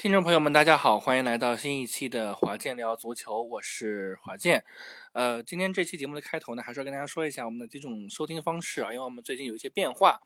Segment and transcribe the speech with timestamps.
[0.00, 4.64] 听众朋友们，大家好，欢迎来到新一期的华健聊足球，我是华健。
[5.12, 10.18] 呃，今天这期节目的开头呢，还是要跟大家说一下我们的几种收听方式啊，因为我们最近有一些变化。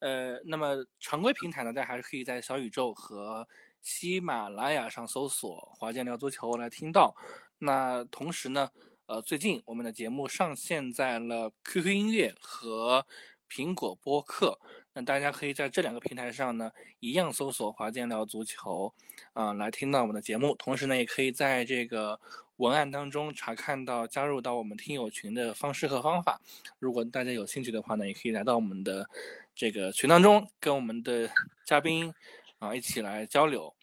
[0.00, 3.48] 呃，那么常规平台呢，大家还是可以在小宇宙和
[3.80, 7.16] 喜马拉雅上搜索“华健聊足球”来听到。
[7.60, 8.70] 那同时呢，
[9.06, 13.06] 呃，最近我们的节目上线在了 QQ 音乐和
[13.50, 14.58] 苹果播客。
[14.92, 18.92] 那大家可以在这两个平台上呢，一样搜索“华健聊足球”，
[19.34, 20.54] 啊，来听到我们的节目。
[20.54, 22.20] 同时呢，也可以在这个
[22.58, 26.40] 文案当中查看到加入到我们听友群的方式和方法。
[26.78, 29.08] 如果大家有兴趣的话呢，也可以来到我们的
[29.54, 31.28] 这个群当中，跟我们的
[31.64, 32.14] 嘉宾
[32.60, 33.74] 啊一起来交流。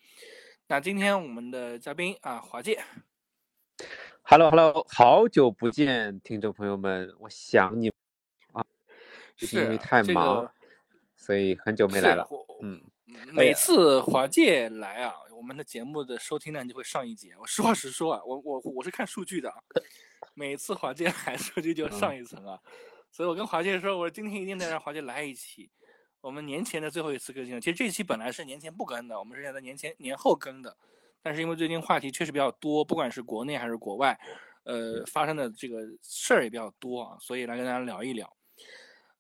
[0.67, 2.81] 那今天我们的嘉宾啊，华健
[4.21, 7.91] ，Hello Hello，好久不见，听众朋友们，我想你，
[9.45, 10.51] 是因为太忙。
[11.15, 12.27] 所以很久没来了，
[12.63, 12.81] 嗯，
[13.31, 17.35] 每次华界来啊，我们的节目的收听量就会上一节。
[17.39, 19.53] 我实话实说啊，我我我是看数据的，
[20.33, 22.59] 每次华界来， 数据就上一层啊。
[23.11, 25.69] 所以我跟华界说，我说今天一定得让华界来一期。
[26.21, 30.75] 我们年前的最后一次更新，其实这期本来是年前不更的，我们是想在年前年后更的。
[31.21, 34.19] 但是因为最近话题确实比较多，不管是国内还是国外，
[34.63, 38.31] 呃，发生的这个事儿也比较多啊，所以来跟大家聊一聊。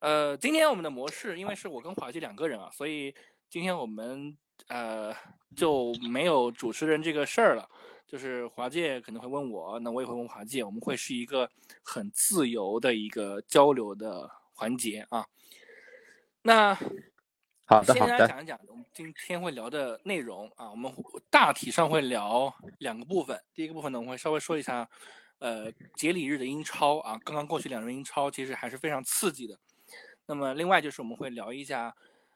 [0.01, 3.13] 呃，今天我们的模式，因为是我跟华姐两个人啊，所以
[3.49, 4.35] 今天我们
[4.67, 5.15] 呃
[5.55, 7.69] 就没有主持人这个事儿了。
[8.07, 11.49] 就是华界可能会问我，那我也会问华界，我们会是一个
[11.83, 15.25] 很自由的一个交流的环节啊。
[16.41, 16.73] 那
[17.65, 20.69] 好的，先跟大家讲一讲我们今天会聊的内容啊。
[20.71, 20.91] 我们
[21.29, 24.89] 大体上会聊两个部分，第一个部分呢，我们会稍微说一下，
[25.37, 29.57] 呃，节礼日的英超啊，刚刚过去两轮英超其实还是非常刺激的。
[30.25, 31.95] 那么，另外就是我们会聊一下，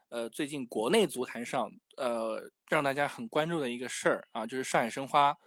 [0.10, 5.38] 呃，最近国内足坛上，呃，让大家很关注的一个事儿啊，就是上海申花，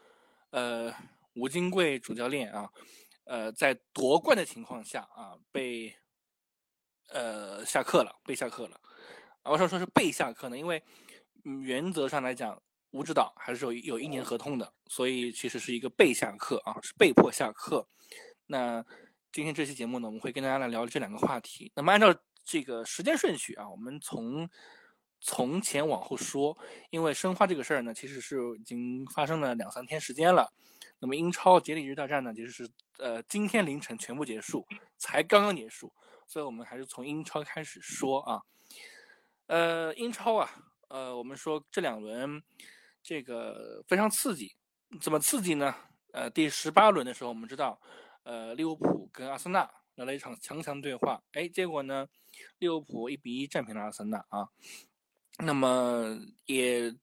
[0.50, 0.92] 呃，
[1.34, 2.70] 吴金贵主教练啊，
[3.24, 5.94] 呃，在夺冠的情况下啊，被
[7.10, 8.80] 呃下课了，被下课了。
[9.42, 10.56] 啊，为什么说是被下课呢？
[10.56, 10.82] 因为
[11.44, 12.60] 原则上来讲，
[12.90, 17.86] 吴指导还是有有一年合同的，所以其实是一个被下课啊，是被迫下课。
[18.46, 18.84] 那
[19.30, 21.70] 今天这期节目呢，我们会跟大家来聊这两个话题。
[21.74, 22.14] 那么按照
[22.50, 24.48] 这个时间顺序啊，我们从
[25.20, 26.56] 从前往后说，
[26.88, 30.50] 因为申花这个事儿呢，其实是已经发生了两三天时间了。
[30.98, 32.66] 那么英超节礼日大战呢，其实是
[32.96, 34.66] 呃今天凌晨全部结束，
[34.96, 35.92] 才刚刚结束，
[36.26, 38.40] 所以我们还是从英超开始说啊。
[39.48, 40.50] 呃，英超啊，
[40.88, 42.42] 呃，我们说这两轮
[43.02, 44.56] 这个非常刺激，
[45.02, 45.74] 怎么刺激呢？
[46.12, 47.78] 呃，第十八轮的时候，我们知道，
[48.22, 49.70] 呃，利物浦跟阿森纳。
[49.98, 52.08] 来了一场强强对话，哎，结果呢，
[52.60, 54.48] 利物浦一比一战平了阿森纳啊。
[55.38, 56.16] 那么
[56.46, 56.94] 也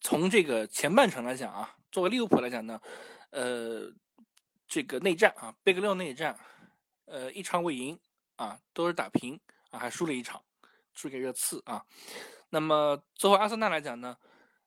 [0.00, 2.80] 从这个前半程来讲啊，作为利物浦来讲呢，
[3.30, 3.92] 呃，
[4.66, 6.36] 这个内战啊，贝格六内战，
[7.04, 7.96] 呃，一场未赢
[8.34, 9.38] 啊，都是打平
[9.70, 10.42] 啊，还输了一场，
[10.94, 11.86] 输给热刺啊。
[12.50, 14.16] 那么作为阿森纳来讲呢，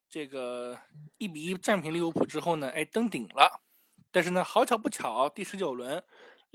[0.08, 0.80] 这个
[1.18, 3.62] 一比一战平利物浦之后呢，哎，登顶了。
[4.12, 6.02] 但是呢，好巧不巧，第十九轮。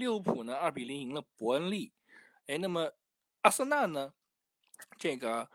[0.02, 1.92] 利物浦呢，二比零赢了伯恩利，
[2.48, 2.92] 哎，那么
[3.42, 4.12] 阿森纳呢，
[4.98, 5.48] 这个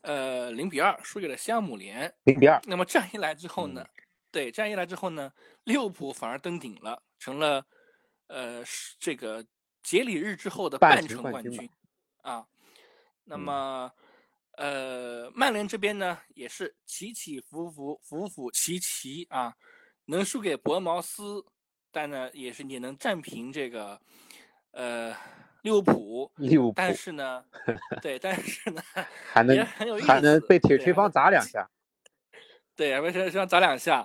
[0.00, 2.58] 呃零比二输给了西汉姆联，零比二。
[2.64, 3.86] 那么这样一来之后呢，
[4.30, 5.30] 对，这样一来之后呢，
[5.64, 7.66] 利物浦反而登顶了，成了
[8.28, 8.64] 呃
[8.98, 9.44] 这个
[9.82, 11.68] 节礼日之后的半程冠军
[12.22, 12.46] 啊。
[13.24, 13.92] 那么
[14.52, 19.54] 呃曼联这边呢，也是起起伏伏，伏伏起起啊，
[20.06, 21.44] 能输给伯恩茅斯。
[21.92, 24.00] 但呢，也是也能战平这个，
[24.70, 25.14] 呃，
[25.60, 26.32] 利物浦。
[26.36, 26.74] 利物浦。
[26.74, 27.44] 但是呢，
[28.00, 28.82] 对，但是呢，
[29.30, 29.64] 还能
[30.00, 31.68] 还能被铁锤帮砸两下。
[32.74, 34.04] 对，被铁锤帮砸两下。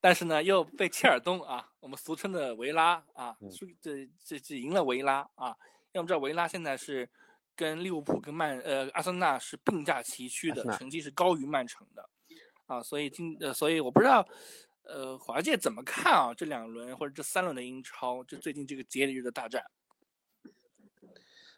[0.00, 5.56] 但是呢，又被切尔东啊，我们俗称的维拉啊，输这这这赢了维拉啊。
[5.92, 7.08] 要知道维拉现在是
[7.56, 12.08] 跟利物浦跟曼呃阿森纳是并驾齐驱的，成绩是高于曼城的
[12.66, 12.82] 啊。
[12.82, 14.26] 所以今呃，所以我不知道。
[14.88, 16.32] 呃，华界怎么看啊？
[16.34, 19.62] 这两轮或者这三轮的英超，就最近这个节礼日的大战。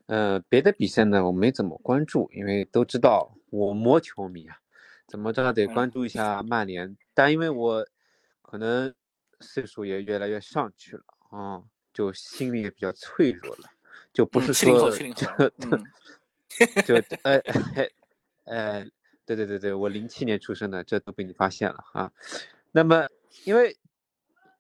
[0.06, 4.58] 呃，别的比赛呢，我没怎么关注，因为都知道我魔球迷啊，
[5.06, 6.96] 怎么着得关注一下曼联。
[7.14, 7.86] 但因为我
[8.42, 8.92] 可能
[9.38, 11.62] 岁数也越来越上去了啊，
[11.92, 13.70] 就心里也比较脆弱了，
[14.12, 15.12] 就不是说就
[16.82, 17.40] 就呃
[18.42, 18.84] 呃，
[19.24, 22.10] 对对对对，我零七年出生的，这都被你发现了啊。
[22.72, 23.06] 那么。
[23.44, 23.76] 因为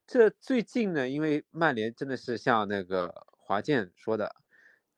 [0.06, 4.34] 这最近呢，因为曼联真的是像那个华健说的，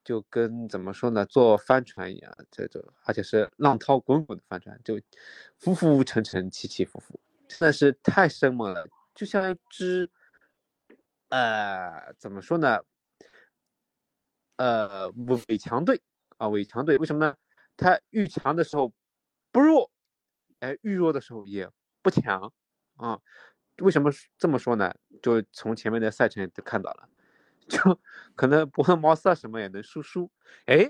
[0.04, 5.00] 就跟怎么说呢，坐帆船一样，这种而且是浪涛滚滚的帆船，就
[5.58, 10.10] 浮浮沉沉，起起伏伏，真的是太生猛了，就像一只，
[11.28, 12.78] 呃，怎么说呢？
[14.56, 15.10] 呃，
[15.48, 16.00] 伪强队
[16.36, 17.34] 啊，伪强队，为什么呢？
[17.76, 18.92] 他遇强的时候
[19.50, 19.90] 不弱，
[20.60, 21.68] 哎，遇弱的时候也
[22.02, 22.52] 不强
[22.96, 23.18] 啊。
[23.78, 24.94] 为什么这么说呢？
[25.22, 27.08] 就从前面的赛程都看到了，
[27.68, 28.00] 就
[28.34, 30.30] 可能伯恩茅斯啊什么也能输输，
[30.66, 30.88] 哎，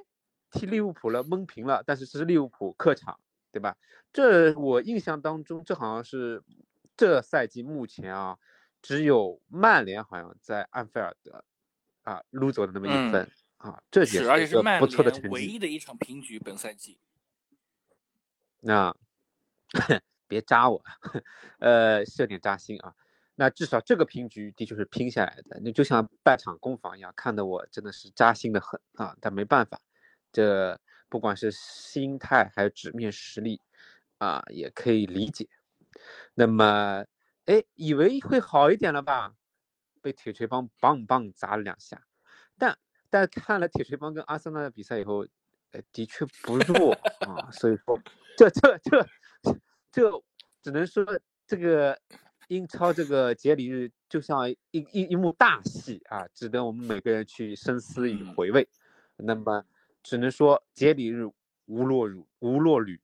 [0.51, 3.19] 踢利物浦了闷平了，但是这是利物浦客场，
[3.51, 3.77] 对吧？
[4.13, 6.43] 这我印象当中，这好像是
[6.97, 8.39] 这赛季目前啊，
[8.81, 11.45] 只有曼联好像在安菲尔德
[12.03, 13.31] 啊撸走的那么一分。
[13.59, 15.29] 啊，这也是而且是曼不错的成绩。
[15.29, 16.99] 唯一的一场平局，本赛季。
[18.59, 18.93] 那
[20.33, 20.83] 别扎我，
[21.61, 22.95] 呃，是有点扎心啊。
[23.35, 29.15] 那至少这个平局的确是拼下来的，那就像半场攻防一样，看得我真的是扎心的很啊。
[29.21, 29.79] 但没办法，
[30.33, 30.81] 这
[31.11, 33.61] 不管是心态还是纸面实力
[34.17, 35.47] 啊，也可以理解。
[36.33, 37.05] 那么，
[37.45, 39.35] 哎，以为会好一点了吧？
[40.01, 42.03] 被铁锤帮棒棒砸了两下，
[42.57, 42.79] 但。
[43.15, 45.27] 但看了铁锤帮跟阿森纳的比赛以后，
[45.73, 46.95] 呃，的确不弱
[47.27, 48.01] 啊，所以说
[48.39, 49.07] 这这这
[49.93, 50.11] 这
[50.63, 51.05] 只能说
[51.47, 52.01] 这个
[52.49, 58.67] 英超这个节礼日就像一一一幕大戏啊，值得我们每个人去深思与回味。
[59.17, 59.65] 那么
[60.03, 61.27] 只能说节礼日
[61.67, 63.01] 无落辱无落履，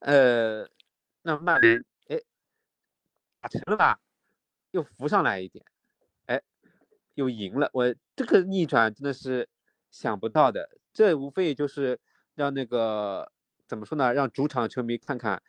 [0.00, 0.68] 呃，
[1.22, 2.20] 那曼联哎
[3.40, 3.98] 打成了吧，
[4.70, 5.64] 又浮上来一点。
[6.26, 6.40] 哎
[7.14, 9.48] 又赢了，我这个逆转真的是
[9.90, 10.68] 想不到的。
[10.92, 11.98] 这无非就是
[12.34, 13.32] 让那个
[13.66, 14.12] 怎么说呢？
[14.12, 15.42] 让主场球迷看看，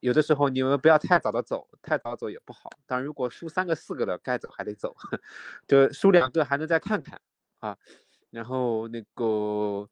[0.00, 2.68] 有的时候你们不要太早的走，太早走也不好。
[2.86, 4.94] 但，如果输三个四个的，该走还得走，
[5.66, 7.20] 就输两个还能再看看
[7.60, 7.76] 啊。
[8.30, 9.88] 然后那个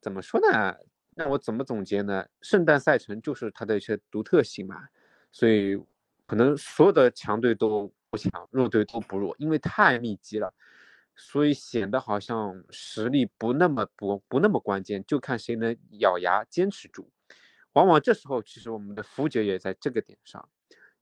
[0.00, 0.76] 怎么说呢？
[1.16, 2.26] 那我怎么总结呢？
[2.40, 4.86] 圣诞赛程就是它的一些独特性嘛，
[5.32, 5.76] 所以
[6.26, 7.92] 可能所有的强队都。
[8.12, 10.52] 不强，弱队都不弱，因为太密集了，
[11.14, 17.08] 所以显得好像实力不那么不不那么关键，就看谁能咬牙坚持住。
[17.72, 20.48] 往往这时候，其实我们的福爵也在这个点上，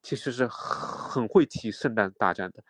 [0.02, 2.64] 其实是很会踢圣诞大战的，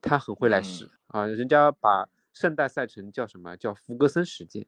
[0.00, 1.26] 他很会来使啊。
[1.26, 4.66] 人家把圣诞赛程叫什么叫福格森时间，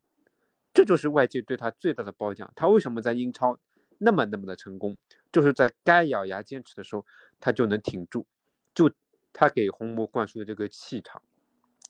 [0.73, 2.53] 这就是外界对他最大的褒奖。
[2.57, 3.59] 他为什么在英超
[3.99, 4.97] 那么那么的成功，
[5.33, 7.05] 就是在该咬牙坚持的时候，
[7.41, 8.27] 他就能挺住，
[8.75, 8.91] 就。
[9.37, 11.21] 他给红魔灌输的这个气场，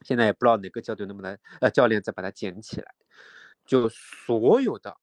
[0.00, 2.94] 现在也不知道哪个教队能不能呃教练再把它捡起来。
[3.66, 4.96] 就所有的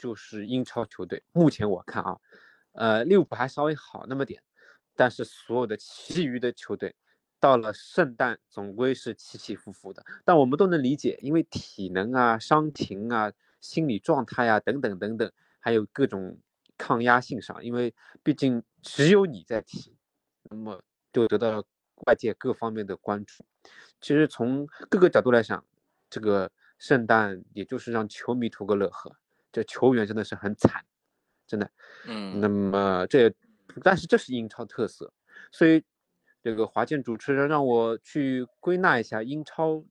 [0.00, 2.16] 就是英超球队，目前我看啊，
[2.72, 4.42] 呃利物浦还稍微好那么点，
[4.96, 6.96] 但是所有的其余的球队
[7.38, 10.02] 到了圣诞总归是起起伏伏的。
[10.24, 13.30] 但我们都能理解，因为体能啊、伤停啊、
[13.60, 16.38] 心理状态啊等等等等，还有各种
[16.78, 19.94] 抗压性上，因为毕竟只有你在踢，
[20.44, 20.82] 那么。
[21.12, 21.64] 就得到了
[22.06, 23.44] 外界各方面的关注。
[24.00, 25.66] 其实从各个角度来讲，
[26.08, 26.48] 这个
[26.78, 29.16] 圣诞也就是让球迷图个乐呵。
[29.52, 30.84] 这球员真的是很惨，
[31.46, 31.70] 真的。
[32.06, 32.40] 嗯。
[32.40, 33.32] 那么这，
[33.82, 35.12] 但是这是英超特色。
[35.50, 35.84] 所以
[36.42, 39.84] 这个华健主持人让我去归纳一下英超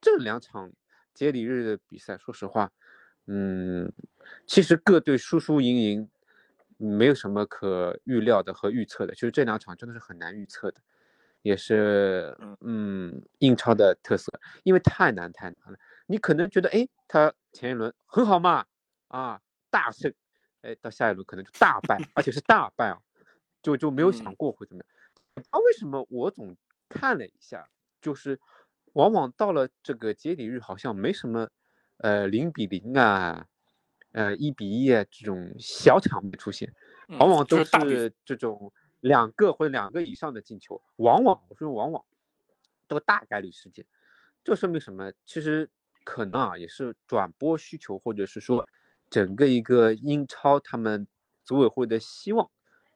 [0.00, 0.72] 这两场
[1.12, 2.18] 接力日的比赛。
[2.18, 2.70] 说实话，
[3.26, 3.92] 嗯，
[4.46, 6.10] 其实各队输输赢赢。
[6.76, 10.80] 没有什么可预料的和预测的，就是这两场真的是很难预测的，
[11.40, 14.32] 也是嗯英超的特色，
[14.64, 15.78] 因为太难太难了。
[16.06, 18.66] 你可能觉得哎，他前一轮很好嘛，
[19.16, 19.40] 啊
[19.70, 20.12] 大胜，
[20.62, 22.98] 哎到下一轮可能就大败，而且是大败啊，
[23.62, 25.44] 就就没有想过会怎么样。
[25.50, 26.56] 啊，为什么我总
[26.88, 27.68] 看了一下，
[28.00, 28.40] 就是
[28.94, 31.48] 往往到了这个节礼日，好像没什么
[31.98, 33.46] 呃零比零啊。
[34.12, 36.72] 呃，一比一啊这种小场面出现，
[37.18, 42.04] 往往都是这种两个或者两个以上的进球，往往我说往往
[42.86, 43.84] 都大概率事件，
[44.44, 45.12] 这说明什么？
[45.26, 45.68] 其实
[46.04, 48.64] 可能啊，也是转播需求，或者是说
[49.14, 51.06] 整个一个英超他们
[51.44, 52.50] 组委会的希望，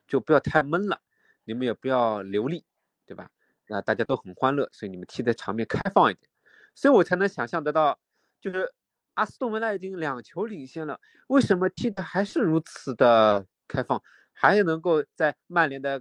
[0.08, 1.00] 就不要太闷了，
[1.44, 2.64] 你们也不要流利，
[3.06, 3.30] 对吧？
[3.68, 6.28] 那大家都很欢乐，所以你们踢的场面开放一点，
[6.74, 7.96] 所以我才能想象得到，
[8.40, 8.74] 就是。
[9.14, 14.00] 阿斯顿维拉已经两球领先了，为什么踢的还是如此的开放，
[14.32, 16.00] 还能够在曼联的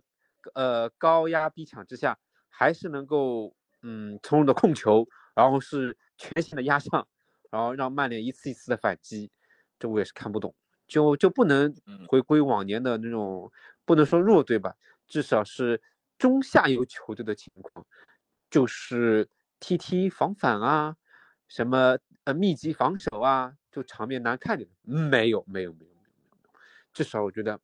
[0.54, 2.16] 呃高压逼抢之下，
[2.48, 7.08] 还是能够嗯从容的控球，然后是全线的压上，
[7.50, 9.32] 然后让曼联一次一次的反击，
[9.80, 10.54] 这我也是看不懂，
[10.88, 11.74] 就就不能
[12.08, 13.52] 回归往年的那种，
[13.86, 14.76] 不能说弱队吧，
[15.08, 15.82] 至少是
[16.18, 17.86] 中下游球队的情况，
[18.50, 19.28] 就是
[19.60, 20.96] 踢踢防反啊，
[21.48, 21.98] 什么。
[22.28, 24.70] 呃密集防守啊，就场面难看点？
[24.82, 26.50] 没有，没有，没有，没有，没有。
[26.92, 27.58] 至少我觉得，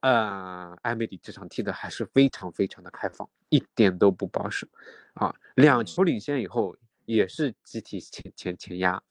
[0.00, 4.68] 呃，埃梅里这场踢的还是非常非常的开放，一点都不保守
[5.14, 5.34] 啊。
[5.54, 9.02] 两球领先以后，也是集体前前前压。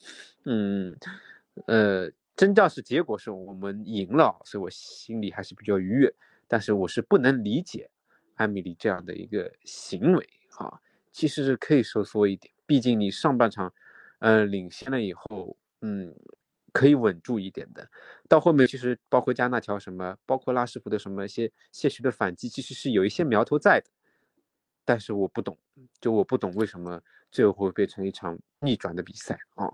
[0.46, 0.96] 嗯，
[1.68, 6.14] 呃，真正是结果是我们赢了，所以我心里还是比较愉悦。
[6.48, 7.92] 但是我是不能理解
[8.36, 10.80] 艾米丽这样的一个行为啊，
[11.12, 13.72] 其实是可以收缩一点，毕竟你上半场，
[14.20, 16.16] 呃，领先了以后，嗯，
[16.72, 17.88] 可以稳住一点的。
[18.28, 23.92] 到后面其实包括加纳条什么，包括拉什福德什么一些些许的反击，其实是有一些苗头在的。
[24.84, 25.56] 但是我不懂，
[26.02, 29.68] 就我不懂为什么最后会变成一场逆转的比赛啊？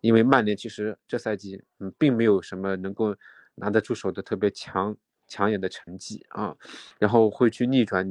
[0.00, 3.16] 因为曼联其实这赛季嗯，并没有什么能够
[3.54, 4.96] 拿得出手的特别强。
[5.32, 6.56] 抢眼的成绩啊，
[6.98, 8.04] 然后会去逆转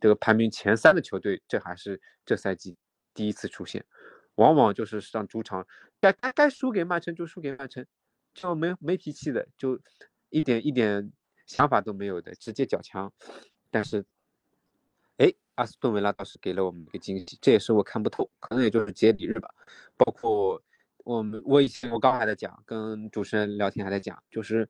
[0.00, 2.76] 这个排名前三的球队，这还是这赛季
[3.14, 3.84] 第一次出现。
[4.34, 5.64] 往往就是上主场
[6.00, 7.86] 该该该输给曼城就输给曼城，
[8.34, 9.80] 就没没脾气的，就
[10.30, 11.12] 一点一点
[11.46, 13.12] 想法都没有的，直接缴枪。
[13.70, 14.04] 但是，
[15.58, 19.52] 阿斯顿维拉倒是给了我们一个惊喜，这也是我看不透，可能也就是节礼日吧。
[19.96, 20.62] 包括
[21.04, 24.68] 我们，我以前我刚还在讲，跟主持人聊天还在讲，就是。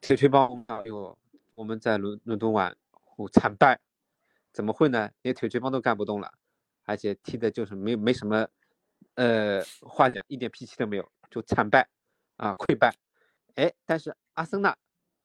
[0.00, 1.18] 铁锤帮，哎呦，
[1.56, 2.72] 我们在伦伦敦玩，
[3.32, 3.80] 惨败，
[4.52, 5.10] 怎么会呢？
[5.22, 6.32] 连铁锤帮都干不动了，
[6.84, 8.46] 而且踢的就是没没什么，
[9.16, 11.88] 呃，话讲，一点脾气都没有，就惨败，
[12.36, 12.94] 啊，溃败。
[13.56, 14.76] 哎，但是阿森纳，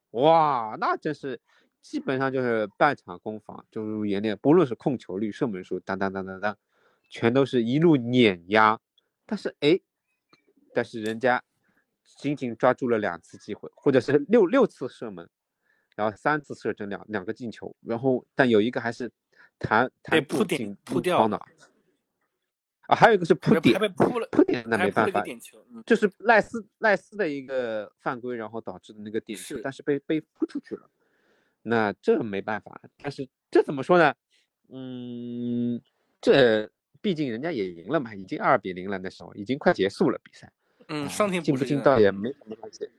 [0.10, 1.40] 哇，那真是
[1.84, 6.58] 基本上就是半场攻防就如演练，不论是控球率、射门数，当当当当当，
[7.08, 8.80] 全都是一路碾压。
[9.28, 9.80] 但是哎，
[10.74, 11.44] 但是人家。
[12.18, 15.28] 仅仅抓住了两次机会，或者是六六次射门，
[15.96, 19.10] 然后三次射正两两个进球，然后但有一个还是
[19.58, 21.38] 弹弹扑点扑掉的
[22.88, 30.90] 啊，还有一个是扑点，扑了扑点那没办法，球，就是赖斯赖斯的一个犯规，然后导致的那个点球，但是被被扑出去了，
[31.63, 34.13] 那这没办法，但是这怎么说呢？
[34.70, 35.82] 嗯，
[36.22, 36.70] 这
[37.01, 40.51] 毕竟人家也赢了嘛，已经二比零了，那时候已经快结束了比赛。
[40.89, 42.89] 嗯，上天进不进倒也没什么关系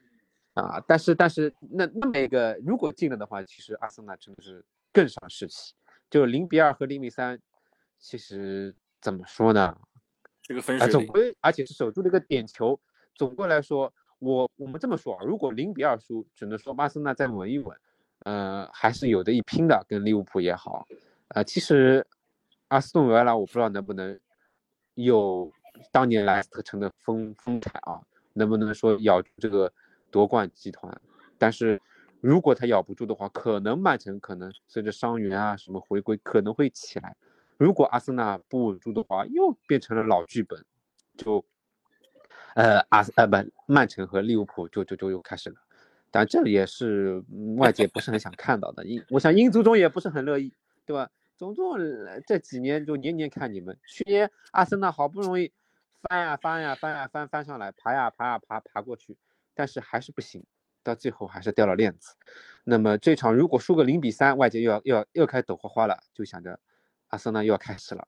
[0.53, 0.83] 啊。
[0.87, 5.73] 但是但是那那么一个如果进了的话，其实阿森纳真的是更伤士气。
[6.09, 7.39] 就零比二和零比三，
[7.99, 9.77] 其实怎么说呢？
[10.41, 12.79] 这个分啊，总归而且是守住了一个点球。
[13.15, 17.75] 总归来说，我我们这么说啊，如果零比二输，只能说阿森纳再稳一稳，
[18.25, 19.85] 呃，还是有的一拼的。
[19.87, 20.85] 跟利物浦也好，
[21.29, 22.05] 呃，其实
[22.67, 24.19] 阿斯顿维拉我不知道能不能
[24.93, 25.51] 有。
[25.91, 27.99] 当年莱斯特城的风风采啊，
[28.31, 29.69] 能不能说咬住这个
[30.09, 31.01] 夺冠集团？
[31.37, 31.77] 但是
[32.21, 37.13] 如果他咬不住的话，可能曼城可能随着伤员啊什么回归可能会起来。
[37.57, 40.63] 如果阿森纳不稳住的话，又变成了老剧本，
[41.17, 41.43] 就
[42.55, 43.35] 呃阿呃不
[43.67, 45.57] 曼城和利物浦就就就又开始了。
[46.15, 47.21] 但这也是
[47.57, 50.53] 外界不是很想看到的，英我想英足总也不是很乐意，
[50.85, 51.11] 对吧？
[51.35, 51.77] 总总
[52.25, 55.51] 这几年就年年看你们，去年阿森纳好不容易。
[56.03, 59.17] 翻呀翻呀翻呀翻翻上来，爬呀爬呀爬爬过去，
[59.53, 60.41] 但是还是不行，
[60.83, 62.15] 到最后还是掉了链子。
[62.63, 66.57] 那么这场如果输个零比三，外界又要又要又开始抖花花了，就想着
[67.07, 68.07] 阿森纳又要开始了，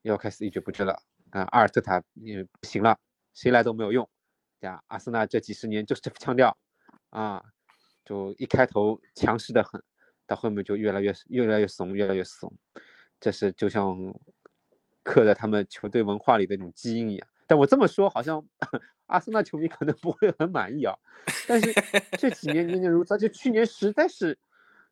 [0.00, 0.94] 又要开始一蹶不振了
[1.28, 1.42] 啊！
[1.50, 2.98] 阿尔特塔也不行了，
[3.34, 4.08] 谁来都没有用，
[4.58, 6.56] 对呀，阿森纳这几十年就是这副腔调
[7.12, 7.44] 啊，
[8.04, 9.82] 就一开头强势的很，
[10.26, 12.50] 到后面就越来越越来越怂，越来越怂，
[13.20, 13.94] 这是就像
[15.02, 17.28] 刻在他们球队文化里的那种基因一样。
[17.46, 18.42] 但我这么说，好像
[19.06, 20.96] 阿森纳球迷可能不会很满意啊。
[21.46, 21.70] 但是
[22.18, 24.38] 这几年年年如此，而且去年实在是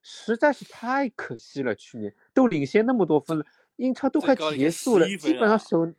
[0.03, 1.75] 实在是太可惜了。
[1.75, 3.47] 去年都领先那么多分了，
[3.77, 5.91] 英超都快结束了，基本上手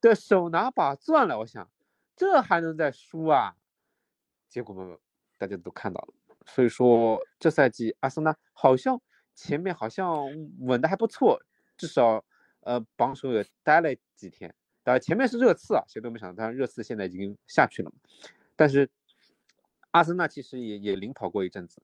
[0.00, 1.38] 的手拿把攥了。
[1.38, 1.70] 我想
[2.16, 3.54] 这还能再输啊？
[4.48, 4.98] 结果
[5.38, 6.14] 大家都看到了。
[6.46, 9.00] 所以说这赛季阿森纳好像
[9.34, 10.26] 前面好像
[10.60, 11.40] 稳的还不错，
[11.76, 12.24] 至少
[12.60, 14.54] 呃榜首也待了几天。
[14.84, 17.90] 呃，前面是热刺啊，谁都没想到，但是热刺现在已经下去了。
[18.54, 18.88] 但是
[19.90, 21.82] 阿森纳其实也也领跑过一阵子，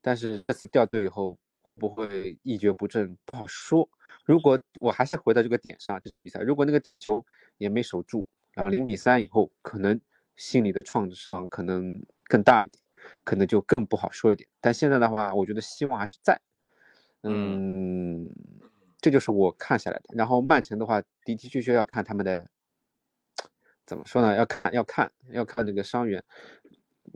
[0.00, 1.38] 但是这次掉队以后
[1.76, 3.88] 不会一蹶不振，不好说。
[4.24, 7.24] 如果我还是回到这个点上，这比赛如果那个球
[7.56, 9.98] 也没守住，然后零比三以后，可能
[10.34, 12.68] 心理的创伤可能更大，
[13.24, 14.48] 可能就更不好说一点。
[14.60, 16.40] 但现在的话，我觉得希望还是在，
[17.22, 18.28] 嗯。
[19.02, 20.04] 这就是我看下来的。
[20.14, 22.46] 然后曼城的话，的的确确要看他们的，
[23.86, 24.36] 怎么说呢？
[24.36, 26.22] 要看，要看，要看这个伤员。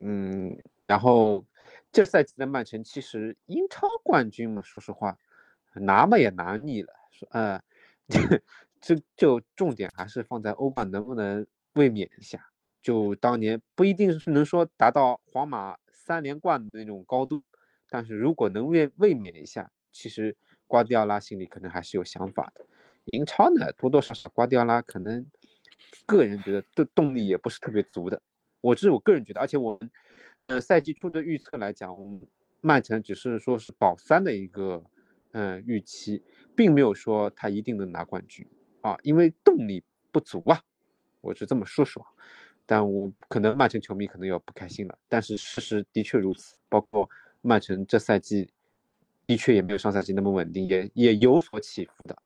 [0.00, 1.44] 嗯，然后
[1.92, 5.18] 这赛季的曼城其实英超冠军嘛，说实话，
[5.74, 6.90] 拿嘛也拿腻了。
[7.10, 7.60] 说，呃，
[8.80, 12.48] 这就重点还是放在欧冠能不能卫冕一下。
[12.80, 17.42] 就当年不一定是能说达到皇马三连冠的那种高度，
[17.88, 22.66] 但是如果能卫卫冕一下，其实瓜迪奥拉心里可能还是有想法的。
[23.06, 25.26] 英超呢，多多少少瓜迪奥拉可能
[26.04, 28.20] 个人觉得的动力也不是特别足的。
[28.60, 29.90] 我这是我个人觉得，而且我们
[30.48, 32.20] 呃赛季初的预测来讲，我们
[32.60, 34.84] 曼城只是说是保三的一个
[35.32, 36.22] 嗯预期，
[36.54, 38.46] 并没有说他一定能拿冠军
[38.82, 39.82] 啊，因为动力
[40.12, 40.62] 不足啊，
[41.22, 42.06] 我是这么说说。
[42.66, 46.56] 但我可能曼城球迷可能要不开心了，但是事实的确如此。
[46.68, 47.08] 包括
[47.42, 48.50] 曼城这赛季
[49.26, 52.16] 的确也没有上赛季那么稳定，也也有所起伏的。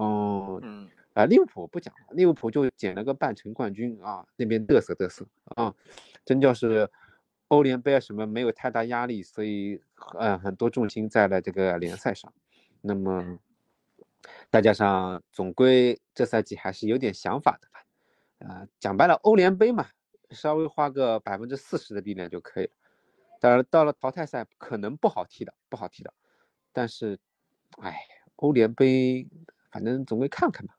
[0.00, 5.72] 嗯，啊，利物浦不讲了，利物浦就捡了个半程冠军啊，那边嘚瑟嘚瑟啊，
[6.24, 6.90] 真叫是
[7.48, 9.80] 欧联杯啊什么没有太大压力，所以
[10.18, 12.32] 呃很多重心在了这个联赛上。
[12.80, 13.38] 那么
[14.50, 17.68] 再加上总归这赛季还是有点想法的。
[18.46, 19.88] 啊，讲白了，欧联杯嘛，
[20.30, 22.72] 稍微花个百分之四十的力量就可以了。
[23.40, 26.12] 当然，到了淘汰赛可能不好踢的，不好踢的。
[26.72, 27.18] 但是，
[27.78, 27.96] 哎，
[28.36, 29.26] 欧联杯
[29.70, 30.76] 反正总归看看吧。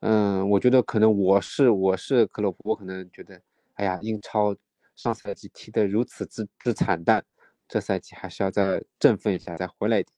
[0.00, 3.40] 嗯，我觉得可能我是我是克洛普，我可能觉得，
[3.74, 4.54] 哎呀，英超
[4.96, 7.24] 上赛季踢得如此之之惨淡，
[7.66, 10.12] 这赛季还是要再振奋一下，再回来一点。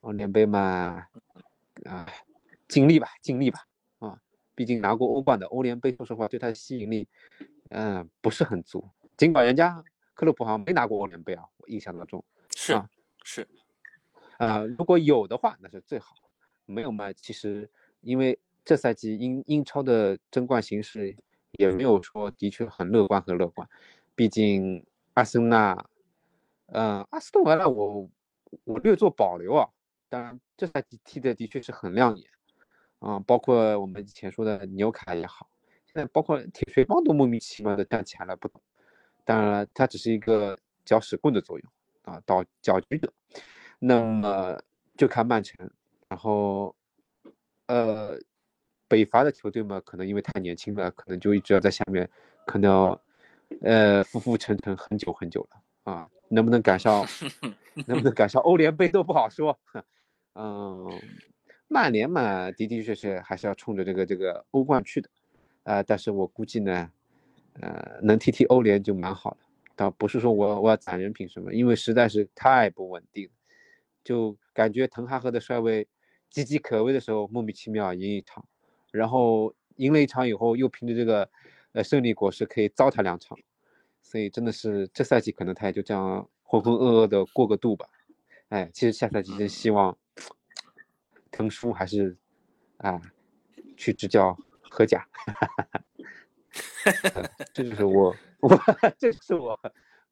[0.00, 1.06] 欧联杯嘛，
[1.86, 2.06] 啊，
[2.68, 3.66] 尽力吧，尽力吧。
[4.54, 7.08] 毕竟拿过欧冠的欧联杯，说实话对他的吸引力，
[7.70, 8.88] 嗯，不是很足。
[9.16, 9.84] 尽管人家
[10.14, 12.88] 克洛普好像没拿过欧联杯啊，我印象当中是啊
[13.22, 13.46] 是，
[14.38, 16.14] 啊，如果有的话那是最好。
[16.66, 17.68] 没有嘛，其实
[18.00, 21.14] 因为这赛季英英超的争冠形势
[21.58, 23.68] 也没有说的确很乐观和乐观。
[24.14, 24.82] 毕竟
[25.12, 25.84] 阿森纳，
[26.68, 28.08] 嗯，阿斯顿维拉我
[28.64, 29.68] 我略作保留啊。
[30.08, 32.30] 当然这赛季踢的的确是很亮眼。
[33.04, 35.50] 啊，包括我们以前说的纽卡也好，
[35.84, 38.62] 现在包括铁锤帮都莫名其妙的站起来了，不懂。
[39.26, 41.72] 当然了，它只是一个搅屎棍的作用
[42.04, 43.12] 啊，导搅局者。
[43.78, 44.58] 那么
[44.96, 45.70] 就看曼城，
[46.08, 46.74] 然后
[47.66, 48.18] 呃，
[48.88, 52.08] 北伐的球队嘛，可能因为太年轻了，可能就一直要在下面，
[52.46, 53.02] 可能要
[53.60, 57.04] 呃浮浮沉沉很久很久了啊，能不能赶上，
[57.86, 59.58] 能不能赶上欧联杯都不好说。
[60.36, 60.88] 嗯。
[61.66, 65.08] 曼联嘛，的的确确还是要冲着这个这个欧冠去的，
[65.64, 66.90] 啊，但是我估计呢，
[67.60, 69.38] 呃，能踢踢欧联就蛮好了。
[69.74, 73.28] 倒不是说我我要攒人品什么，因为实在是太不稳定，
[74.04, 75.84] 就感觉滕哈赫的帅位
[76.32, 78.44] 岌岌可危的时候，莫名其妙赢一场，
[78.92, 81.28] 然后赢了一场以后，又凭着这个
[81.72, 83.36] 呃胜利果实可以糟蹋两场，
[84.00, 87.88] 所以真的是这赛季可能他也就这样浑浑噩噩的过个度吧。
[88.50, 89.96] 哎，其实下赛季真希望。
[91.34, 92.16] 腾叔还是
[92.76, 93.02] 啊，
[93.76, 94.38] 去支教
[94.70, 95.04] 喝甲，
[97.52, 98.56] 这就是我我
[98.96, 99.58] 这是我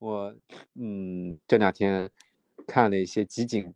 [0.01, 0.35] 我
[0.75, 2.11] 嗯这两天
[2.67, 3.73] 看了一些集锦，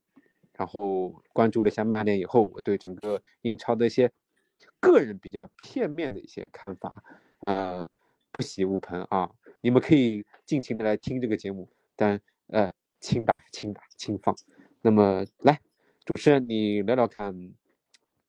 [0.54, 4.10] 然后关注了一下曼联以后，我对整个英超的一些
[4.80, 6.92] 个人比较片面的一些看法，
[7.46, 7.88] 呃
[8.32, 9.30] 不喜勿喷啊，
[9.60, 14.34] 你们可以尽情的来听这个节目，但呃轻打轻打轻放，
[14.82, 15.60] 那么来。
[16.06, 17.34] 主持人，你聊聊看，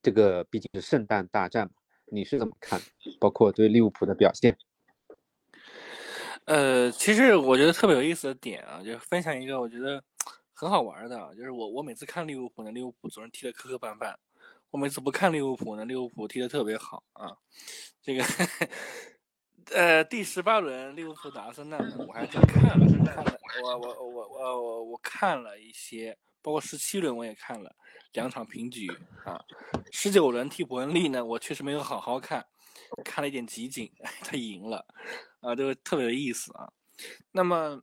[0.02, 1.74] 这个毕竟是圣诞大战嘛，
[2.08, 2.82] 你是怎么看？
[3.20, 4.58] 包括对利物浦的表现。
[6.46, 10.04] 呃，其实我觉得特别有意思的点啊，就是分享一个我觉得
[10.54, 14.12] 很好玩的，就是我我每次看利物浦呢，利物浦总是踢得磕磕绊绊；
[14.72, 17.38] 我每次不看利物浦呢，利物浦踢得特别好啊。
[18.02, 18.24] 这个
[19.76, 26.18] 呃，第十八轮利物浦打阿森纳，我还真看了，看了，我我我我我我看了一些。
[26.42, 27.76] 包括十七轮我也看了
[28.14, 28.88] 两场平局
[29.26, 29.40] 啊，
[29.92, 32.46] 十九轮替补恩利呢，我确实没有好好看，
[33.04, 33.92] 看了一点集锦，
[34.24, 34.86] 他赢了，
[35.42, 36.72] 啊，这个特别有意思啊。
[37.32, 37.82] 那么，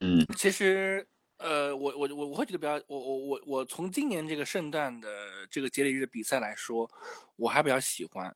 [0.00, 1.06] 嗯，其实，
[1.38, 6.90] 呃，我我我我会觉得比较，我我我我从今年这个圣诞的这个节礼日的比赛来说，
[7.36, 8.34] 我还比较喜欢。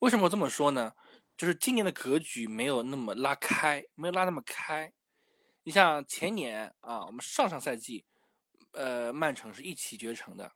[0.00, 0.92] 为什么这么说呢？
[1.36, 4.92] 就是今年的格局没有那么拉开，没有拉那么开。
[5.64, 8.04] 你像前年啊，我们上上赛季。
[8.72, 10.52] 呃，曼城是一骑绝尘的，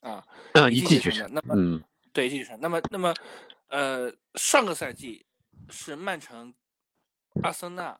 [0.00, 0.24] 啊，
[0.70, 1.28] 一骑绝尘。
[1.32, 2.58] 那么，嗯，对，一骑绝尘。
[2.60, 3.14] 那么，那么，
[3.68, 5.24] 呃，上个赛季
[5.70, 6.54] 是曼城、
[7.42, 7.98] 阿森纳、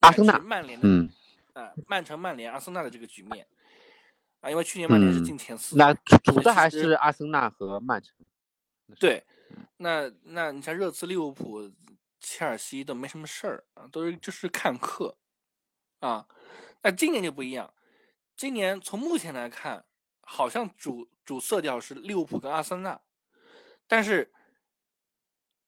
[0.00, 1.10] 阿森纳、曼联的，嗯，
[1.52, 3.46] 啊，曼城、曼联、阿森纳的这个局面，
[4.40, 8.14] 啊，因为去年曼联是进前四，那主的还是阿森纳和曼城。
[8.98, 9.22] 对，
[9.76, 11.70] 那那你像热刺、利物浦、
[12.20, 15.16] 切尔西都没什么事儿啊，都是就是看客，
[16.00, 16.26] 啊，
[16.82, 17.72] 那今年就不一样。
[18.36, 19.84] 今年从目前来看，
[20.20, 23.00] 好像主主色调是利物浦跟阿森纳，
[23.86, 24.32] 但是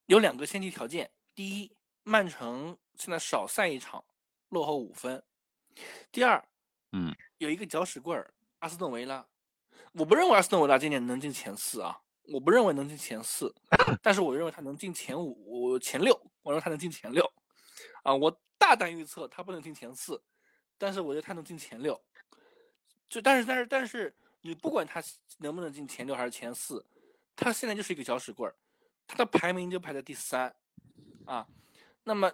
[0.06, 4.04] 有两个先提条件第一，曼城现在少赛一场，
[4.48, 5.20] 落后五分；
[6.10, 6.44] 第二，
[6.92, 9.26] 嗯，有一个搅屎棍儿阿斯顿维拉。
[9.92, 13.54] 我不认为阿斯顿维拉今年能进前四啊，我不认为能进前四，
[14.02, 16.14] 但是我认为他能进前五、前六。
[16.42, 17.28] 我认为他能进前六，
[18.04, 20.22] 啊，我大胆预测他不能进前四，
[20.78, 22.00] 但是我觉得他能进前六。
[23.08, 25.02] 就但是但是但是，你不管他
[25.38, 26.84] 能不能进前六还是前四，
[27.34, 28.54] 他现在就是一个搅屎棍儿，
[29.06, 30.54] 他的排名就排在第三，
[31.24, 31.46] 啊，
[32.04, 32.32] 那么，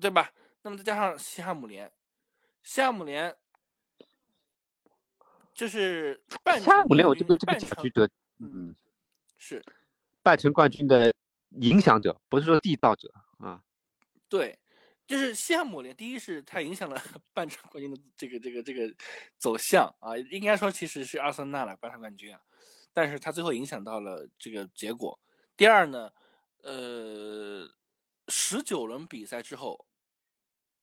[0.00, 0.32] 对吧？
[0.62, 1.90] 那么再加上西汉姆联，
[2.62, 3.34] 西汉姆联
[5.54, 8.74] 就是半西汉姆联，我这个半程搅局者，嗯，
[9.38, 9.64] 是
[10.22, 11.14] 半程冠军的
[11.60, 13.62] 影响者，不是说缔造者啊。
[14.28, 14.58] 对，
[15.10, 16.96] 就是西汉姆联，第一是它影响了
[17.34, 18.94] 半场冠军的这个这个这个
[19.38, 22.40] 走向啊，应该说其实是阿森纳了半场冠军啊，
[22.92, 25.18] 但是他最后影响到了这个结果。
[25.56, 26.12] 第二呢，
[26.62, 27.68] 呃，
[28.28, 29.84] 十九轮比赛之后，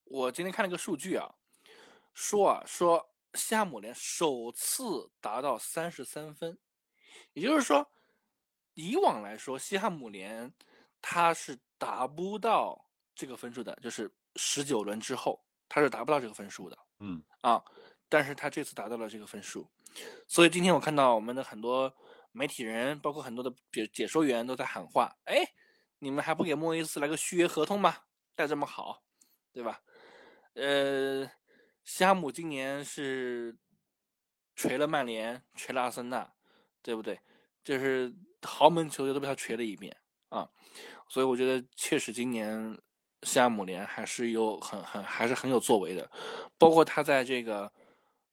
[0.03, 1.25] 我今天看了个数据啊，
[2.13, 6.57] 说啊说西汉姆联首次达到三十三分，
[7.31, 7.89] 也就是说，
[8.73, 10.53] 以往来说西汉姆联
[11.01, 12.83] 他是达不到。
[13.19, 17.61] 这个分数的，就是十九轮之后，他是达不到这个分数的，嗯啊，
[18.07, 19.69] 但是他这次达到了这个分数，
[20.27, 21.93] 所以今天我看到我们的很多
[22.31, 25.43] 媒体人，包括很多的解解说员都在喊话，哎，
[25.99, 27.97] 你们还不给莫伊斯来个续约合同吗？
[28.35, 29.03] 带这么好，
[29.51, 29.81] 对吧？
[30.53, 31.29] 呃，
[31.83, 33.57] 西哈姆今年是
[34.55, 36.33] 锤了曼联，锤了阿森纳，
[36.81, 37.19] 对不对？
[37.63, 39.95] 就是豪门球队都被他锤了一遍
[40.29, 40.49] 啊，
[41.09, 42.79] 所以我觉得确实今年。
[43.23, 46.09] 西汉姆联还是有很很还是很有作为的，
[46.57, 47.71] 包括他在这个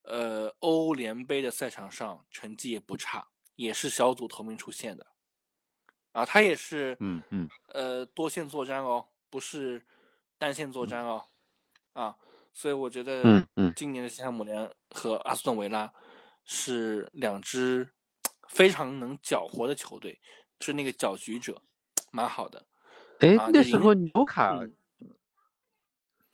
[0.03, 5.07] 呃欧联杯的赛场上成绩也不差，也是小组头名出线的，
[6.12, 7.49] 啊，他也是嗯嗯。
[7.68, 9.85] 呃多线作战哦，不是
[10.38, 11.25] 单线作战哦，
[11.94, 12.16] 啊，
[12.53, 13.73] 所以我觉得嗯嗯。
[13.75, 15.92] 今年的西汉姆联和阿斯顿维拉
[16.44, 17.90] 是两支
[18.49, 20.20] 非常能搅和的球队，
[20.61, 21.61] 是那个搅局者，
[22.12, 22.64] 蛮好的。
[23.25, 24.73] 哎，那时候纽卡嗯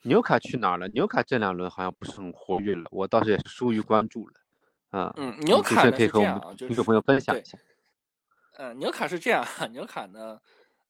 [0.02, 0.88] 纽卡去哪儿了？
[0.88, 4.34] 纽卡这两轮好像不是很活跃了，我倒是也是疏于关注了。
[4.90, 7.58] 啊，嗯，你纽卡呢这可以和我是这样啊，就是们听众朋友分享一下。
[8.56, 10.40] 呃，纽卡是这样， 纽卡呢，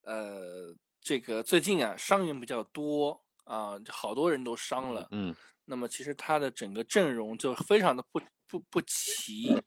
[0.03, 5.07] 呃，这个最近啊伤员比较多啊，好多人都伤了。
[5.11, 5.35] 嗯
[5.65, 9.61] 那么其实他的整个阵容就非常的不不不齐，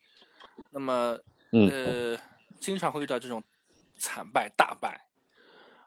[0.71, 1.19] 那么
[1.53, 2.19] 嗯呃，
[2.59, 3.43] 经常会遇到这种
[3.97, 5.07] 惨败大败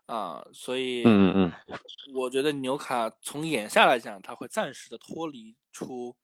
[0.07, 1.79] 啊，所以嗯嗯嗯
[2.13, 6.15] 我觉得纽卡从眼下来讲，他会暂时的脱离出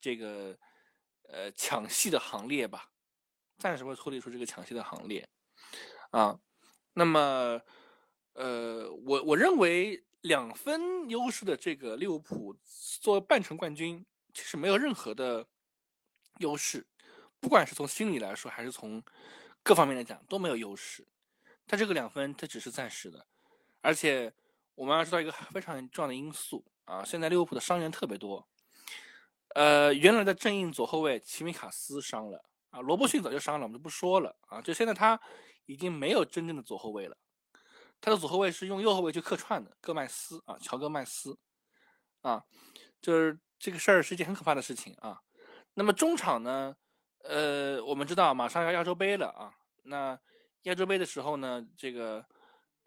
[0.00, 0.58] 这个
[1.28, 2.90] 呃抢戏的行列吧，
[3.58, 5.28] 暂时会脱离出这个抢戏的行列
[6.10, 6.40] 啊。
[6.94, 7.60] 那么
[8.32, 12.56] 呃，我我认为两分优势的这个利物浦
[13.00, 15.46] 作为半程冠军，其实没有任何的
[16.38, 16.86] 优势，
[17.38, 19.02] 不管是从心理来说，还是从
[19.62, 21.06] 各方面来讲都没有优势。
[21.68, 23.26] 他这个两分，它只是暂时的，
[23.82, 24.32] 而且
[24.74, 28.48] 我们要知道一个非常重要的因素啊，现在利物浦的伤员特别多。
[29.54, 34.60] 呃，原来的正印左后卫齐米卡斯伤了啊，罗伯逊早就伤了，我们就不说了啊。
[34.60, 35.20] 就现在他
[35.66, 37.16] 已经没有真正的左后卫了，
[38.00, 41.38] 他的左后卫是用右后卫去客串的，戈麦斯啊，乔戈麦斯
[42.20, 42.44] 啊，
[43.00, 45.20] 就是这个事儿是一件很可怕的事情啊。
[45.74, 46.76] 那么中场呢，
[47.24, 49.54] 呃，我们知道马上要亚洲杯了啊，
[49.84, 50.18] 那
[50.62, 52.24] 亚洲杯的时候呢，这个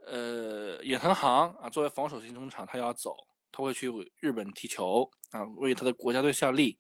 [0.06, 3.16] 呃远藤航啊，作为防守型中场，他要走，
[3.52, 6.78] 他会去日本踢球啊，为他的国家队效力。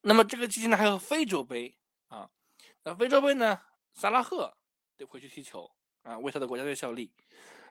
[0.00, 2.30] 那么这个期间呢，还有非洲杯啊，
[2.82, 3.60] 那非洲杯呢，
[3.94, 4.56] 萨拉赫
[4.96, 5.70] 得回去踢球
[6.02, 7.14] 啊，为他的国家队效力。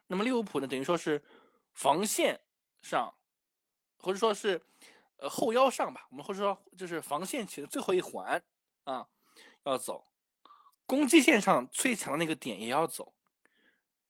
[0.08, 1.24] 那么利物浦呢，等于说是
[1.74, 2.40] 防线
[2.82, 3.14] 上，
[3.98, 4.62] 或者说是
[5.18, 8.44] 呃后腰上吧，我们或者说就是防线起的最后一环
[8.84, 9.08] 啊，
[9.64, 10.06] 要走。
[10.94, 13.16] 攻击线上最强的那个点也要走，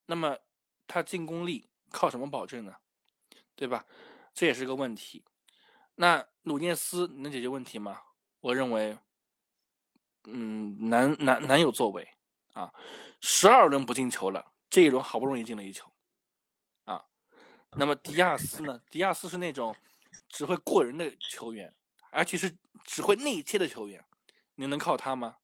[0.05, 0.37] 那么
[0.85, 2.75] 他进攻力靠什么保证呢？
[3.55, 3.85] 对吧？
[4.33, 5.23] 这也是个问题。
[5.95, 8.01] 那努涅斯能解决问题吗？
[8.41, 8.97] 我认为，
[10.25, 12.05] 嗯，难难难有作为
[12.51, 12.69] 啊！
[13.21, 15.89] 十二轮不进球了，这一轮好不容易进了一球
[16.83, 17.01] 啊。
[17.77, 18.81] 那么迪亚斯呢？
[18.91, 19.73] 迪亚斯是那种
[20.27, 21.73] 只会过人的球员，
[22.11, 24.03] 而且是只会内切的球员，
[24.55, 25.37] 你能靠他吗？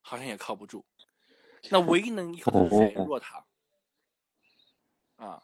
[0.00, 0.84] 好像也靠不住。
[1.70, 2.94] 那唯一能依靠的是谁？
[2.96, 3.44] 哦若塔。
[5.16, 5.42] 啊，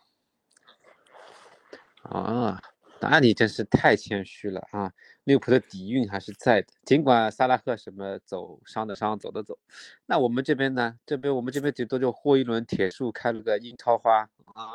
[2.04, 2.62] 啊，
[3.00, 4.90] 那你真是太谦虚了啊！
[5.24, 9.58] 利物浦的底蕴还是在的，尽管萨拉赫什么走伤的伤，走的走。
[10.06, 10.98] 那我们这边呢？
[11.04, 14.20] 这边我们这边顶多就霍一轮铁树开了个樱桃花
[14.54, 14.72] 啊！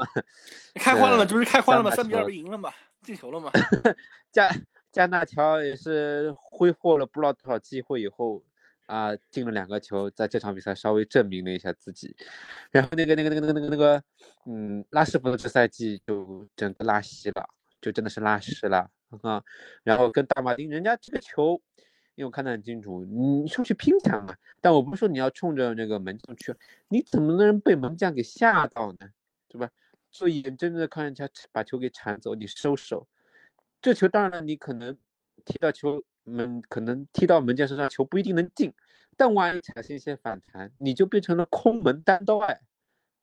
[0.75, 1.25] 开花了吗？
[1.25, 1.89] 这不是开花了吗？
[1.89, 3.49] 三比二赢了吗，进球了吗？
[4.31, 4.47] 加
[4.91, 8.43] 加纳乔也是挥霍了不知道多少机会以后
[8.91, 12.15] 啊，进了两个球，在这场比赛稍微证明了一下自己。
[12.71, 14.03] 然后那个那个那个那个那个那个，
[14.45, 17.49] 嗯，拉什福德这赛季就整个拉稀了。
[17.81, 18.91] 就真的是拉屎了
[19.23, 19.43] 啊！
[19.81, 21.59] 然后跟大马丁，人家这个球，
[22.13, 24.37] 因为我看得很清楚，你上去拼抢啊！
[24.61, 26.53] 但我不是说你要冲着那个门将去，
[26.89, 29.09] 你怎么能被门将给吓到呢？
[29.49, 29.67] 对吧？
[30.11, 33.07] 所以眼睁睁的看人家把球给铲走，你收手。
[33.81, 34.95] 这球当然了，你可能
[35.43, 38.71] 踢到球门，可能踢到门将身上，球不一定能进。
[39.17, 42.61] 但万一产生一些反弹，你就变成了空门单刀哎！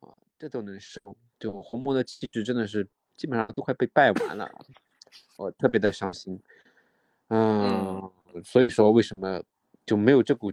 [0.01, 1.01] 啊，这都能收，
[1.39, 2.89] 就红魔的气质真的是。
[3.19, 4.49] 基本上都快被败完了，
[5.39, 6.41] 我特别的伤心。
[7.31, 8.01] 嗯，
[8.45, 9.43] 所以说为什么
[9.85, 10.53] 就没有这股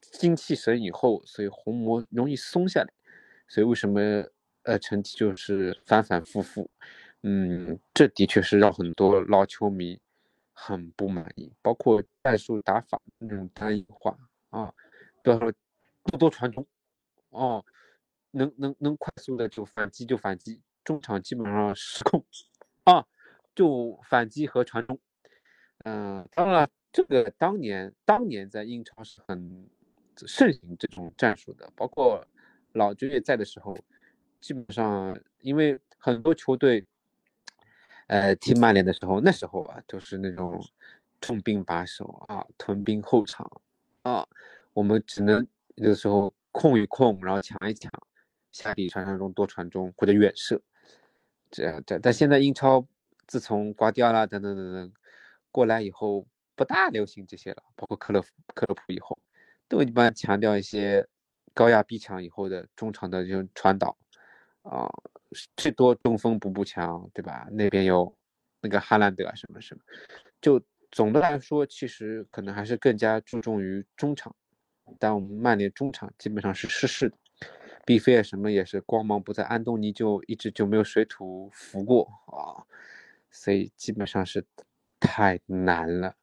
[0.00, 2.92] 精气神以后，所以红魔容易松下来，
[3.46, 4.00] 所以为什么
[4.64, 6.68] 呃成绩就是反反复复？
[7.22, 9.96] 嗯，这的确是让很多老球迷
[10.52, 14.18] 很不满意，包括战术打法那种单一化
[14.56, 14.74] 啊，
[15.22, 15.52] 比如说
[16.04, 16.66] 多多传中，
[17.30, 17.64] 哦，
[18.30, 20.62] 能能能快速的就反击就反击。
[20.84, 22.24] 中场基本上失控，
[22.84, 23.04] 啊，
[23.56, 24.96] 就反击和传中，
[25.82, 29.68] 嗯，当然，这个当年当年在英超是很
[30.16, 32.24] 盛行这种战术的，包括
[32.74, 33.76] 老爵爷在的时候，
[34.40, 36.86] 基本上因为很多球队，
[38.06, 40.64] 呃，踢曼联的时候，那时候啊，都是那种
[41.20, 43.50] 重兵把守啊，屯兵后场
[44.06, 44.24] 啊，
[44.72, 47.90] 我们只能有的时候控一控，然后抢一抢，
[48.52, 50.62] 下底传传中多传中或者远射。
[51.50, 52.86] 这样，但但现在英超
[53.26, 54.92] 自从瓜迪奥拉等等等等
[55.50, 57.64] 过来以后，不大流行这些了。
[57.74, 58.22] 包括克洛
[58.54, 59.18] 克洛普以后，
[59.66, 61.04] 都一般强调一些
[61.52, 63.96] 高压逼抢以后的中场的这种传导
[64.62, 64.88] 啊，
[65.56, 67.48] 最多中锋补补强，对吧？
[67.50, 68.16] 那边有
[68.60, 69.80] 那个哈兰德什么什么，
[70.40, 74.34] 就总的来说，其实可能还是更加注重于中场。
[74.98, 77.16] 但我们曼联中场基本上是失势的。
[77.84, 82.62] 毕菲尔什么也是光芒不在，安东尼就一直就没有水土服过啊，
[83.30, 84.44] 所以基本上是
[84.98, 86.14] 太难了。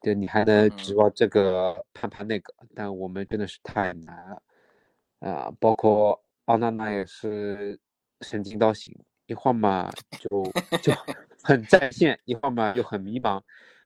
[0.00, 4.42] 就你还能指望这个攀攀那个，但我们真的是太难了
[5.20, 5.52] 啊！
[5.60, 7.78] 包括奥纳纳也是
[8.20, 8.92] 神经刀型，
[9.26, 10.42] 一会儿嘛就
[10.82, 10.92] 就
[11.44, 13.40] 很在线，一会儿嘛又很迷茫，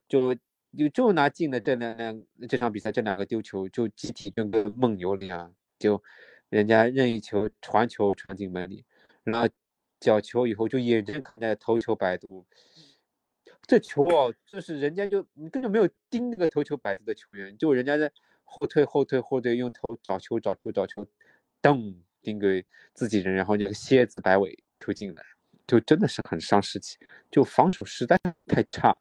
[0.08, 0.34] 就
[0.76, 6.02] 就就拿进的这两两这场比赛这两个丢球，就集体跟个梦游一样就。
[6.48, 8.84] 人家任意球传球传进门里，
[9.24, 9.48] 然后
[9.98, 12.46] 角球以后就眼睁看着头球摆渡，
[13.62, 18.08] 这球哦，就是人家就根本没有盯那个头球摆渡的球员，就人家在
[18.44, 21.04] 后退后退后退，用头找球找球找球，
[21.60, 22.64] 噔盯给
[22.94, 25.22] 自己人，然后那个蝎子摆尾突进来，
[25.66, 26.96] 就真的是很伤士气，
[27.28, 28.16] 就防守实在
[28.46, 28.96] 太差，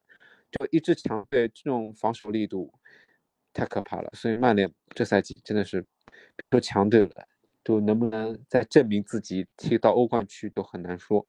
[0.58, 2.74] 就一支强队这种防守力度
[3.54, 5.86] 太可怕了，所以曼联这赛季真的是
[6.50, 7.28] 说强队了。
[7.68, 11.26] 就能不能再证明自己踢到欧冠区都很难说，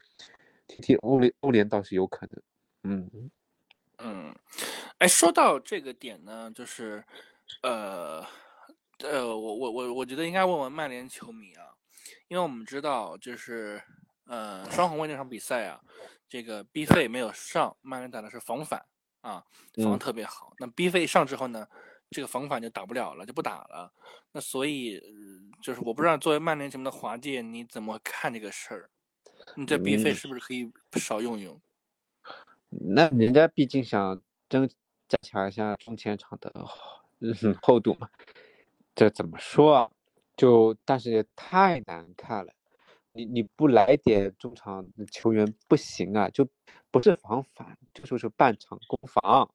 [0.67, 2.43] 踢踢欧联欧联倒是有可能。
[2.83, 3.31] 嗯
[3.97, 4.37] 嗯，
[4.99, 7.03] 哎，说到这个点呢，就是
[7.62, 8.23] 呃
[8.99, 11.73] 呃，我我我我觉得应该问问曼联球迷啊，
[12.29, 13.81] 因为我们知道就是
[14.27, 15.81] 呃双红卫那场比赛啊，
[16.29, 18.85] 这个 B 费没有上，曼联打的是防反
[19.27, 19.45] 啊，
[19.83, 20.53] 防特别好。
[20.59, 21.67] 那 B 费上之后呢？
[22.09, 23.93] 这个防反就打不了了，就不打了。
[24.31, 25.03] 那所以
[25.61, 28.91] 就是我不知道，作为曼联球迷的华界，你怎么看这个事儿？
[29.57, 31.61] 你这 B 费是不是可以少用用？
[32.69, 34.69] 那人家毕竟想增
[35.09, 36.53] 加强一下中前场的
[37.61, 38.09] 厚度嘛。
[38.95, 39.91] 这怎么说啊？
[40.37, 42.53] 就但是也太难看了。
[43.16, 46.29] 你你不来点中场球员不行啊！
[46.29, 46.46] 就
[46.90, 49.50] 不是防反，就说是半场攻防。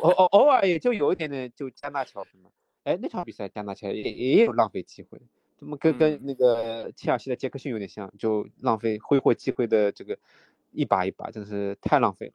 [0.00, 2.50] 我偶偶尔也就有一点点，就加纳乔什么，
[2.84, 5.18] 哎，那场比赛加纳乔也也有浪费机会，
[5.56, 10.18] 怎么跟跟那个切尔西的杰克逊有点像，就浪费挥霍机会的这个
[10.72, 12.32] 一把一把，真的是太浪费了。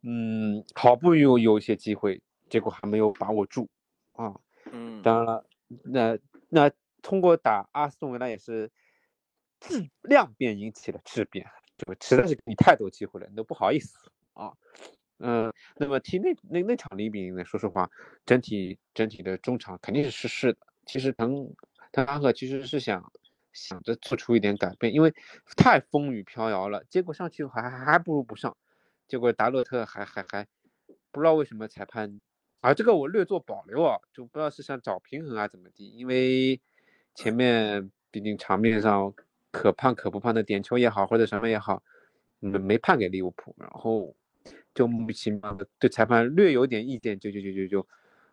[0.00, 3.68] 嗯，好不容易有有一些机会，结果还没有把握住
[4.12, 4.34] 啊。
[4.72, 5.46] 嗯，当然了，
[5.84, 6.70] 那那
[7.02, 8.70] 通过打阿斯顿维拉也是
[9.68, 11.46] 质量变引起了质变，
[11.78, 13.98] 就实在是给你太多机会了，你都不好意思
[14.32, 14.52] 啊。
[15.18, 17.44] 嗯，那么踢那那那场零比零呢？
[17.44, 17.88] 说实话，
[18.26, 20.58] 整体整体的中场肯定是失势的。
[20.86, 21.30] 其实滕
[21.92, 23.12] 滕哈赫其实是想
[23.52, 25.14] 想着做出一点改变，因为
[25.56, 26.84] 太风雨飘摇了。
[26.90, 28.56] 结果上去还还还不如不上。
[29.06, 30.46] 结果达洛特还还还
[31.10, 32.20] 不知道为什么裁判，
[32.60, 36.60] 啊，这个我略作保留啊，就不知道是想找平衡啊怎么地，因为
[37.14, 39.14] 前面毕竟场面上
[39.54, 41.80] 可判可不判的点球也好或者什么也好，
[42.40, 44.12] 没没判给利物浦，然后
[44.74, 47.88] 就莫名其妙的对裁判略有点意见，就就就就就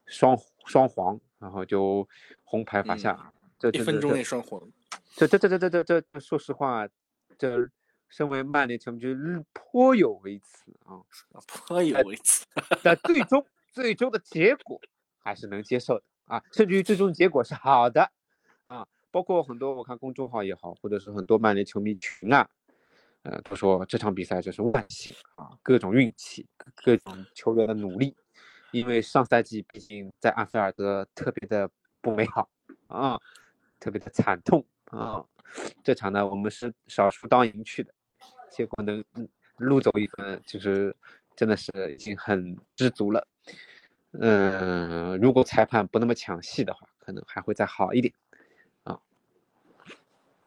[0.06, 2.08] 双双黄，然后就
[2.44, 4.60] 红牌罚下，这一分钟内双黄，
[5.16, 6.88] 这这这这这这这说实话，
[7.38, 7.70] 这。
[8.12, 9.08] 身为曼联球迷，就
[9.54, 11.00] 颇有微词啊，
[11.48, 12.46] 颇有微词。
[12.84, 14.82] 但最终最终的结果
[15.18, 18.12] 还是能接受的啊，甚至于最终结果是好的
[18.68, 18.86] 啊。
[19.12, 22.50] 包括很多我看公众号也好，或者是很多曼联球迷群啊，
[23.24, 28.16] 呃，都说这场比赛就是万幸啊，各种运气，各种球员的努力。
[28.72, 31.70] 因为上赛季毕竟在安菲尔德特别的
[32.00, 32.50] 不美好
[32.88, 33.20] 啊，
[33.82, 35.24] 特别的惨痛啊。
[35.84, 37.94] 这场呢，我们是少输当赢去的。
[38.50, 39.04] 结果能
[39.58, 40.96] 路走一分，就是
[41.36, 43.28] 真的是已经很知足了。
[44.14, 48.14] 嗯，如果裁判不那么抢戏的话，可能还会再好一点。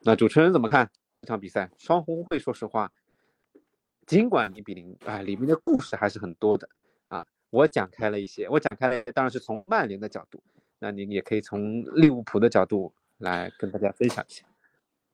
[0.05, 0.91] 那主持人怎么看
[1.23, 1.71] 这场比赛？
[1.79, 2.93] 双红会说实话，
[4.07, 6.69] 尽管零比零啊，里面的故事还是很多的
[7.09, 7.27] 啊。
[7.49, 10.43] 我讲开了一些，我讲开了，当然是从曼联的角度，
[10.79, 14.45] 那您也可以从利物浦的角度来跟大家分享一下。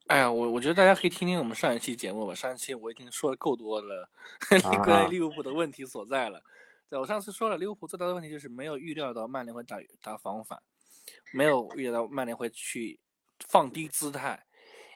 [0.07, 2.35] 哎呀，我我觉得大家可以听听我们上一期节目吧。
[2.35, 4.09] 上一期我已经说的够多了，
[4.83, 6.43] 关于利物浦的问题所在了。
[6.89, 10.61] 对，我上次说了，利物浦最大的问题就是没有预料到曼联会打打防反，
[11.31, 12.99] 没有预料到曼联会去
[13.47, 14.45] 放低姿态。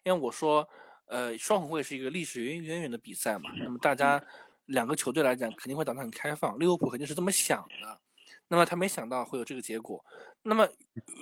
[0.05, 0.67] 因为我说，
[1.07, 4.23] 呃，双红会是一个历史源远远的比赛嘛，那么大家
[4.67, 7.99] 两个球队来讲肯定会打得很开放，利物浦肯定是这么想的。
[8.47, 10.03] 那么他没想到会有这个结果。
[10.43, 10.67] 那么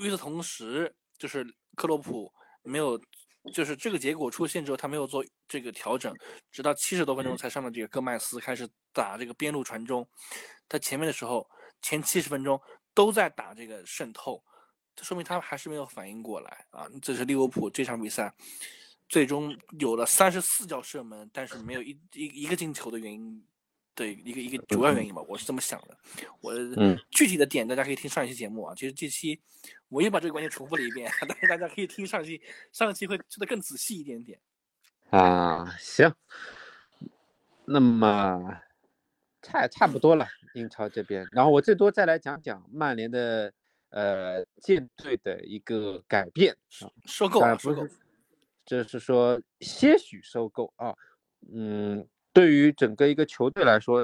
[0.02, 3.02] 与此同时，就是克洛普没有。
[3.54, 6.16] 就是这个结果出现之后，他没有做这个调整，
[6.50, 10.08] 直到七十多分钟才上了这个戈麦斯开始打这个边路传中。
[10.70, 11.46] 他前面的时候
[11.82, 12.58] 前七十分钟
[12.94, 14.42] 都在打这个渗透，
[14.96, 16.88] 这说明他还是没有反应过来啊。
[17.02, 18.34] 这是利物浦这场比赛
[19.10, 23.46] 最终有了三十四脚射门，但是没有一一一个进球的原因。
[23.96, 25.96] 对一个一个主要原因吧，我是这么想的。
[26.42, 26.52] 我
[27.12, 28.74] 具体的点大家可以听上一期节目啊。
[28.74, 29.40] 其实这期
[29.88, 34.40] 我也把这个观点重复了一遍，但是大家可以听上期，上一期会说的更仔细一点点。
[35.12, 36.12] 啊，行，
[37.66, 38.64] 那么
[39.44, 43.54] 差差不多了，英超这边，然后我最多再来讲讲曼联的
[43.94, 47.88] 呃舰队的一个改变啊，收购啊，收购，
[48.66, 50.94] 就是说些许收购啊，
[51.52, 52.06] 嗯。
[52.36, 54.04] 对于整个一个球队来说，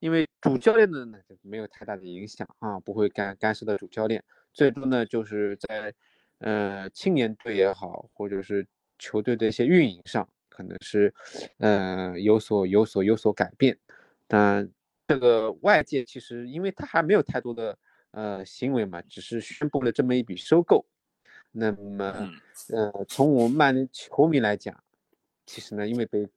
[0.00, 4.20] 因为主教练的呢没有太大的影响啊，不会干干涉到主教练。
[4.52, 5.94] 最终呢就是在，
[6.38, 8.66] 呃，青年队也好，或者是
[8.98, 11.14] 球队的一些运营上，可能是，
[11.58, 13.78] 呃，有所有所有所改变。
[14.26, 14.68] 但
[15.06, 17.78] 这个外界其实因为他还没有太多的
[18.12, 20.84] 呃行为嘛，只是宣布了这么一笔收购。
[21.50, 22.30] 那么，
[22.70, 24.82] 呃，从我们曼联球迷来讲，
[25.46, 26.28] 其实呢，因为被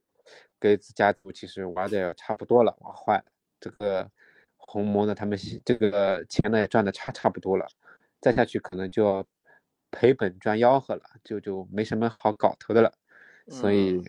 [0.58, 3.26] 格子家族其实玩的差不多了，玩坏了。
[3.60, 4.10] 这个
[4.56, 7.68] 红魔呢，他们这个钱呢也赚的差差不多了，
[8.22, 9.26] 再下去可能就要
[9.92, 12.92] 赔本赚吆喝了，就就没什么好搞头的了。
[13.50, 14.02] 所以，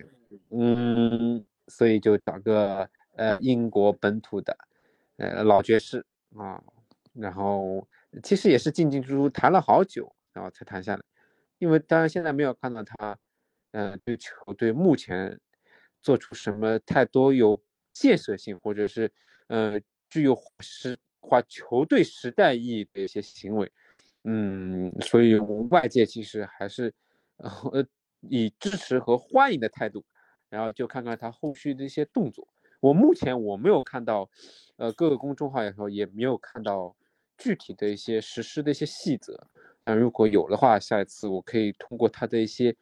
[0.50, 4.56] 嗯，所以就找个呃英国本土的
[5.16, 6.62] 呃老爵士啊，
[7.12, 7.86] 然后
[8.22, 11.02] 其实也是进进出出谈了好久，然后才谈下来。
[11.58, 13.18] 因为当然现在没有看到他，
[13.72, 15.40] 嗯，对球队目前。
[16.04, 19.08] 做出什么太多有建设性，或者是
[19.46, 23.70] 呃具有时化球队时代意义的一些行为，
[24.24, 25.36] 嗯，所以
[25.70, 26.92] 外界其实还是
[27.36, 27.86] 呃
[28.18, 30.04] 以支持和欢迎的态度，
[30.48, 32.48] 然后就看看他后续的一些动作。
[32.80, 34.28] 我目前我没有看到，
[34.78, 36.96] 呃，各个公众号也好，也没有看到
[37.42, 39.46] 具体的一些实施的一些细则。
[39.84, 42.76] 那如果有的话，下一次我可以通过他的一些。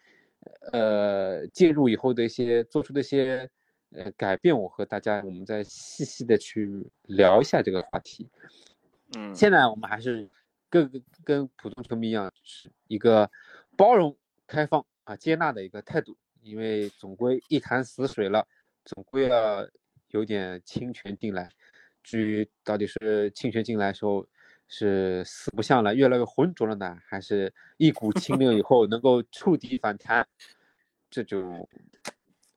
[0.73, 3.47] 呃，介入以后的一些做出的一些
[3.91, 8.27] 呃改变，我和大家我们再细细的去聊一下这个话题。
[9.19, 10.27] 嗯，现在我们还是
[10.71, 10.91] 跟
[11.25, 13.31] 跟普通球迷一样，是一个
[13.77, 14.17] 包容、
[14.47, 18.49] 开放啊、接纳的一个态度，因为总归一潭死水了，
[18.87, 19.69] 总归要
[20.09, 21.51] 有点侵权进来。
[22.03, 24.27] 至于到底是侵权进来时候。
[24.73, 30.27] 是四不像了，越来越浑浊了呢，还是一股清流以后能够触底反弹？
[31.11, 31.69] 这就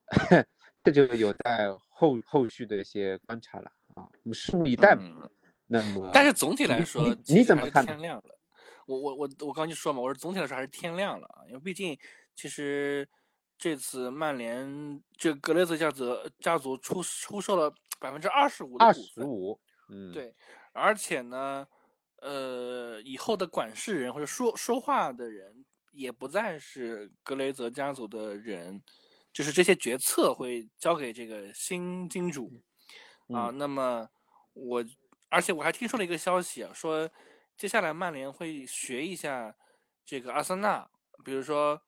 [0.84, 5.28] 这就有待后后续的一些观察了啊，我们拭目以待嘛。
[5.66, 7.84] 那么，但是总体来说，你怎么看？
[7.84, 8.38] 天亮了，
[8.86, 11.98] 我我我我刚就说嘛，我说总体来说还是天亮了啊，因为毕竟
[12.36, 13.08] 其实
[13.58, 19.04] 这次曼联这格雷泽家族家族出出售了百分之二十五的股份。
[19.04, 19.58] 十五，
[19.88, 20.32] 嗯，，对，
[20.72, 21.66] 而且呢，
[22.24, 25.62] 呃，以后的管事人或者说说话的人
[25.92, 28.82] 也不再是格雷泽家族的人，
[29.30, 32.50] 就是这些决策会交给这个新金主
[33.28, 33.50] 啊。
[33.50, 34.08] 嗯那么
[34.54, 34.82] 我，
[35.28, 37.10] 而且我还听说了一个消息啊，说
[37.58, 39.54] 接下来曼联会学一下
[40.06, 40.88] 这个阿森纳，
[41.22, 41.78] 比如说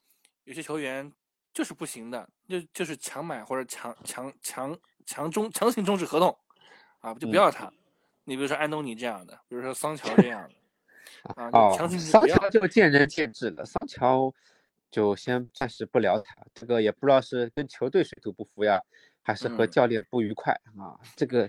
[0.45, 1.11] 有些球员
[1.55, 6.39] 就是不行的，就就是强买或者强强强强中强行终止合同
[7.01, 7.73] 啊，就不嗯要他。
[8.29, 10.55] 你比如说安东尼这样的，比如说桑乔这样的，
[11.41, 11.89] 啊，哦，桑。
[12.27, 14.35] 乔就见仁见智了，桑乔
[14.91, 18.83] 就先暂时不聊他，这个也不知道是跟球队水土不服呀，
[19.23, 21.49] 还是和嗯教练不愉快啊，这个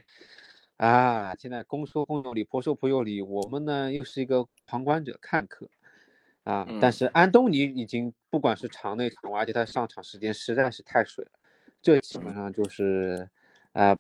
[0.78, 5.68] 啊，现在公说公有理，婆说婆有理，我们呢又是一个旁观者看客
[6.44, 11.32] 啊，但嗯是安东尼已经不管是场内场外，而且他上场时间实在是太水了，
[11.82, 13.28] 这基本上就是
[13.74, 13.98] 啊。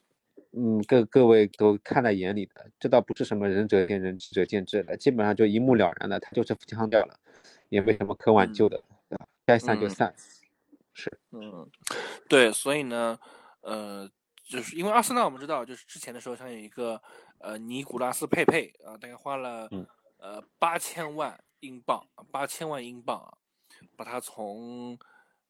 [0.53, 7.19] 嗯，各各位都看在眼里的，这倒不是什么仁者见仁，智者见智了，基本上就一目了然的，他就是腔调了，
[7.69, 9.27] 也没什么可挽救的，对吧？
[9.45, 10.15] 该散就嗯散，
[10.93, 11.69] 是，嗯，
[12.27, 13.19] 对，所以呢，
[13.61, 14.09] 呃，
[14.43, 16.99] 就是因为阿森纳我们知道，就是之前的时候，像有一个
[17.39, 19.85] 呃尼古拉斯佩佩啊，大概花了嗯
[20.17, 23.37] 呃八千万英镑，八千万英镑啊，
[23.95, 24.97] 把他从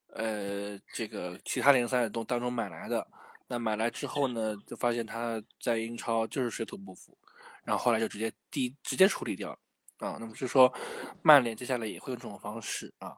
[0.08, 3.08] 呃这个其他联赛中当中买来的。
[3.48, 7.18] 那买来之后呢，就发现他在英超就是水土不服，
[7.64, 9.60] 然后后来就直接第直接处理掉了
[10.00, 10.18] 啊。
[10.20, 10.74] 那么就说，
[11.22, 13.16] 曼联接下来也会用这种方式啊，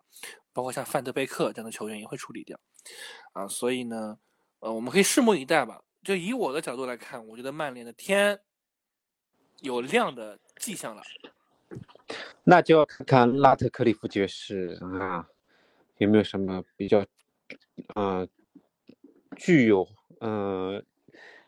[0.53, 2.59] 包括像范德贝克这样的球员也会处理掉
[3.33, 3.47] 啊。
[3.47, 4.17] 所以呢，
[4.59, 5.81] 呃，我们可以拭目以待吧。
[6.03, 8.39] 就以我的角度来看，我觉得曼联的天
[9.61, 11.01] 有亮的迹象了。
[12.43, 15.27] 那就要看看拉特克里夫爵士啊，
[15.97, 17.05] 有没有什么比较，
[17.95, 18.27] 呃，
[19.35, 19.87] 具有
[20.19, 20.81] 呃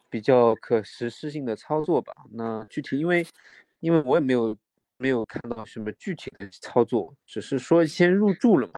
[0.10, 2.14] 比较可实施性的操作吧。
[2.32, 3.26] 那具体因为
[3.80, 4.58] 因为我也没有
[4.98, 8.74] 没有看到什么具体的操作，只是说先入住了嘛，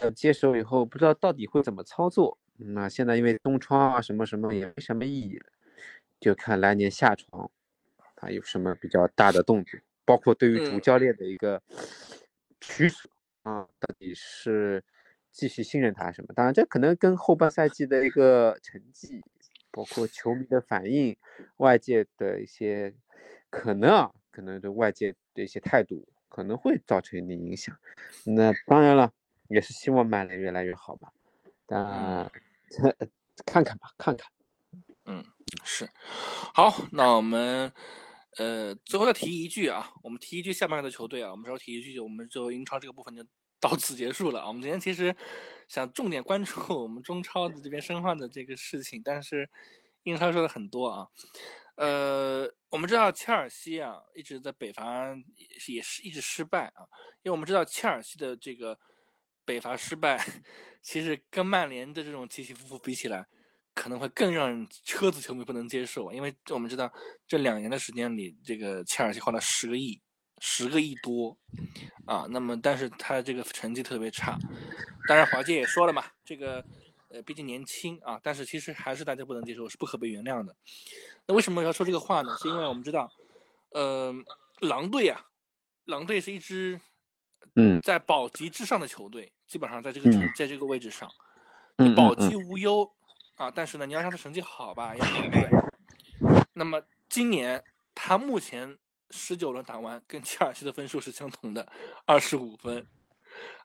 [0.00, 2.38] 呃，接手以后不知道到底会怎么操作。
[2.58, 5.46] 那现在因为东窗啊什么什么也没什么意义了，
[6.18, 7.50] 就看来年下窗
[8.16, 9.78] 他有什么比较大的动作。
[10.06, 11.60] 包括对于主嗯教练的一个
[12.60, 13.08] 取舍
[13.42, 14.82] 啊，到底是
[15.36, 16.32] 继续信任他什么？
[16.34, 19.20] 当然，这可能跟后半赛季的一个成绩，
[19.70, 21.14] 包括球迷的反应、
[21.58, 22.94] 外界的一些
[23.50, 27.76] 可能啊，可能对外界的一些态度可能会造成一定影响。
[28.24, 29.12] 那当然了，
[29.48, 31.12] 也是希望曼联越来越好吧。
[31.66, 32.32] 但
[33.44, 34.26] 看看吧，看看。
[35.04, 35.22] 嗯，
[35.62, 35.86] 是。
[36.54, 37.70] 好，那我们
[38.38, 43.22] 呃最后再提一句啊，我们提一句下半个的球队啊，我们稍微提一句，我们就英超这个部分就
[43.60, 44.48] 到此结束了啊。
[44.48, 45.14] 我们今天其实
[45.68, 49.48] 想重点关注 我们中超的这边申花的这个事情，但是
[50.04, 51.08] 英超说的很多啊。
[51.76, 56.86] 呃，我们知道切尔西啊一直在北伐也是也是一直失败啊，
[57.22, 58.78] 因为我们知道切尔西的这个
[59.44, 60.16] 北伐失败，
[60.82, 63.26] 其实跟曼联的这种起起伏伏比起来。
[63.78, 66.90] 可能会更让车子球迷不能接受，因为我们知道
[67.28, 70.00] 这两年的时间里，这个切尔西花了十个亿，
[70.40, 71.36] 十个亿多
[72.06, 72.26] 啊。
[72.30, 74.38] 那么，但是他这个成绩特别差。
[75.08, 76.64] 当然，华界也说了嘛，这个
[77.08, 80.54] 呃，毕竟年轻啊，但是其实还是大家不能接受，是不可被原谅的。
[81.26, 82.36] 那为什么要说这个话呢？
[82.40, 83.10] 是因为我们知道，
[83.70, 84.12] 呃，
[84.60, 85.24] 狼队啊，
[85.84, 86.80] 狼队是一支
[87.54, 91.08] 嗯在保级之上的球队，基本上在这个成嗯在这个位置上，
[91.78, 92.92] 你保级无忧。
[93.36, 95.50] 啊，但是呢，你要让他成绩好吧，也很难。
[96.54, 97.62] 那么今年
[97.94, 98.78] 他目前
[99.10, 101.70] 十九轮打完，跟切尔西的分数是相同的，
[102.04, 102.86] 二十五分，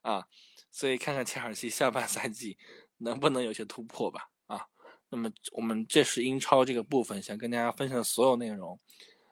[0.01, 0.25] 啊，
[0.69, 2.57] 所以看看切尔西下半赛季
[2.97, 4.67] 能不能有些突破吧，啊。
[5.09, 8.79] 那么我们这是英超这个部分想跟大家分享的所有内容，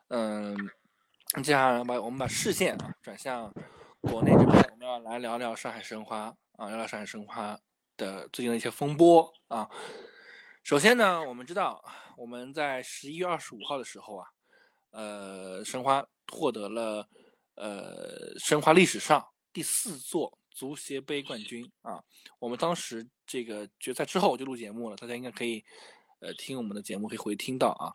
[0.09, 0.57] 嗯，
[1.43, 3.53] 接下来把我们把视线啊转向
[4.01, 7.57] 国内这边，我们要来聊聊上海申花啊，聊聊上海申花
[7.95, 9.69] 的最近的一些风波啊。
[10.63, 11.81] 首先呢，我们知道
[12.17, 14.27] 我们在十一月二十五号的时候啊，
[14.91, 17.07] 呃，申花获得了
[17.55, 22.03] 呃申花历史上第四座足协杯冠军啊。
[22.39, 25.63] 我们当时这个决赛之后就录节目了，大家应该可以
[26.19, 27.91] 呃听我们的节目可以回听到啊。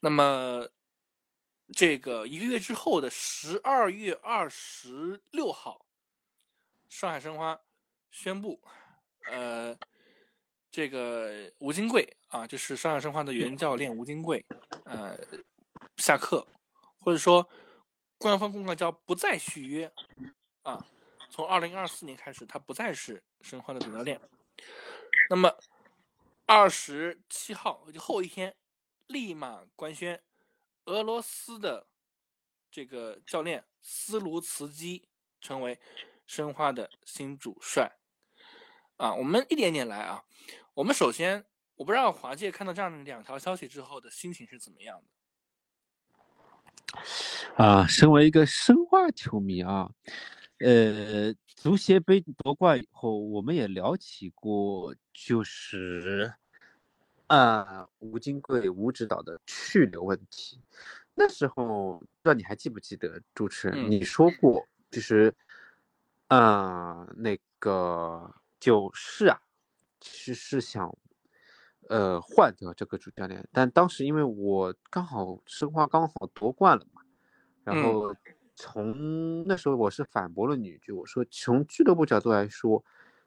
[0.00, 0.68] 那么
[1.72, 5.84] 这个一个月之后的十二月二十六号，
[6.88, 7.60] 上海申花
[8.10, 8.60] 宣布，
[9.30, 9.76] 呃。
[10.70, 14.44] 这个吴金贵啊，就是上海申花的原教练吴金贵，
[14.84, 15.18] 呃，
[15.98, 16.46] 下课，
[16.98, 17.48] 或者说
[18.16, 19.92] 官方公告叫不再续约
[20.62, 20.86] 啊。
[21.30, 24.20] 从二零二四年开始，他不再是申花的主教练。
[25.28, 25.54] 那么
[26.46, 28.56] 二十七号就后一天，
[29.06, 30.22] 立马官宣，
[30.86, 31.86] 俄罗斯的
[32.70, 35.06] 这个教练斯卢茨基
[35.40, 35.78] 成为
[36.26, 37.98] 申花的新主帅。
[38.96, 40.24] 啊，我们一点点来啊。
[40.74, 41.44] 我们首先，
[41.74, 45.17] 我不知道华界看到这样的两条消息之后的心情是怎么样的。
[47.56, 49.90] 啊，身为一个申花球迷啊，
[50.58, 56.32] 呃，足协杯夺冠以后，我们也聊起过，就是
[57.26, 60.60] 啊，吴金贵吴指导的去留问题。
[61.14, 65.34] 那时候不知道你还记不记得，主持人你说过，就是
[66.28, 69.40] 啊，那个就是啊，
[70.00, 70.96] 其实是想
[71.88, 77.02] 呃换掉这个主教练，但当时因为我刚好申花刚好夺冠了嘛。
[77.64, 78.14] 然后
[78.54, 82.82] 从那时候我是反驳了你一句，我说从俱乐部角度来说，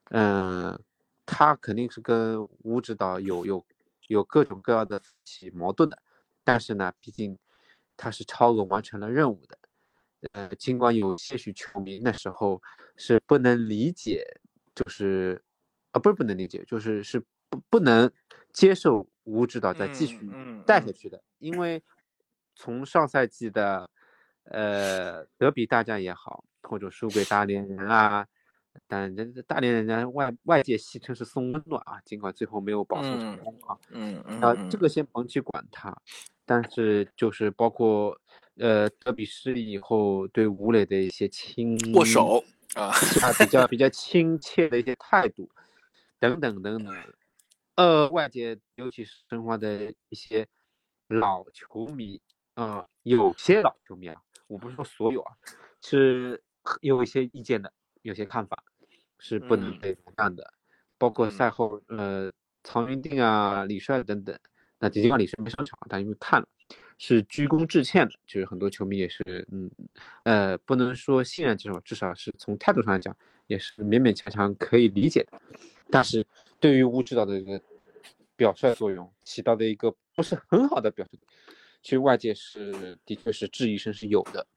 [0.09, 0.79] 嗯，
[1.27, 3.65] 他肯定是跟吴指导有有
[4.07, 6.01] 有各种各样的起矛盾的，
[6.43, 7.37] 但是呢，毕竟
[7.95, 9.59] 他是超额完成了任务的，
[10.31, 12.59] 呃，尽管有些许球迷那时候
[12.97, 14.25] 是不能理解，
[14.73, 15.39] 就是
[15.91, 18.11] 啊不是不能理解，就是是不不能
[18.53, 20.29] 接受吴指导再继续
[20.65, 21.81] 带下去的，因为
[22.55, 23.89] 从上赛季的。
[24.45, 28.25] 呃，德比大战也好，或者输给大连人啊，
[28.87, 33.77] 但人大连人家外外界戏称是送温暖啊，尽管最后没有保送成功啊。
[33.91, 34.41] 嗯嗯。
[34.41, 35.95] 啊，这个先甭去管他，
[36.43, 38.19] 但是就是包括
[38.57, 42.43] 呃德比失利以后对吴磊的一些亲握手
[42.73, 42.91] 啊，
[43.37, 45.47] 比较比较亲切的一些态度
[46.19, 46.93] 等等等等，
[47.75, 50.47] 呃，外界尤其是申花的一些
[51.07, 52.21] 老球迷
[52.53, 54.21] 啊，有些老球迷啊。
[54.47, 55.33] 我不是说所有啊，
[55.81, 56.43] 是
[56.81, 58.61] 有一些意见的，有些看法
[59.17, 60.53] 是不能被容忍的，
[60.97, 62.29] 包括赛后呃
[62.63, 64.37] 曹云定啊、李帅等等。
[64.77, 66.47] 那尽管李帅没上场，但因为看了，
[66.97, 69.71] 是鞠躬致歉的，就是很多球迷也是嗯
[70.23, 73.15] 呃不能说信任这种，至少是从态度上来讲
[73.47, 75.41] 也是勉勉强强可以理解的。
[75.89, 76.25] 但是
[76.61, 77.61] 对于吴指导的一个
[78.37, 81.19] 表率作用起到的一个不是很好的表率。
[81.81, 84.47] 其实外界是的确是质疑声是有的，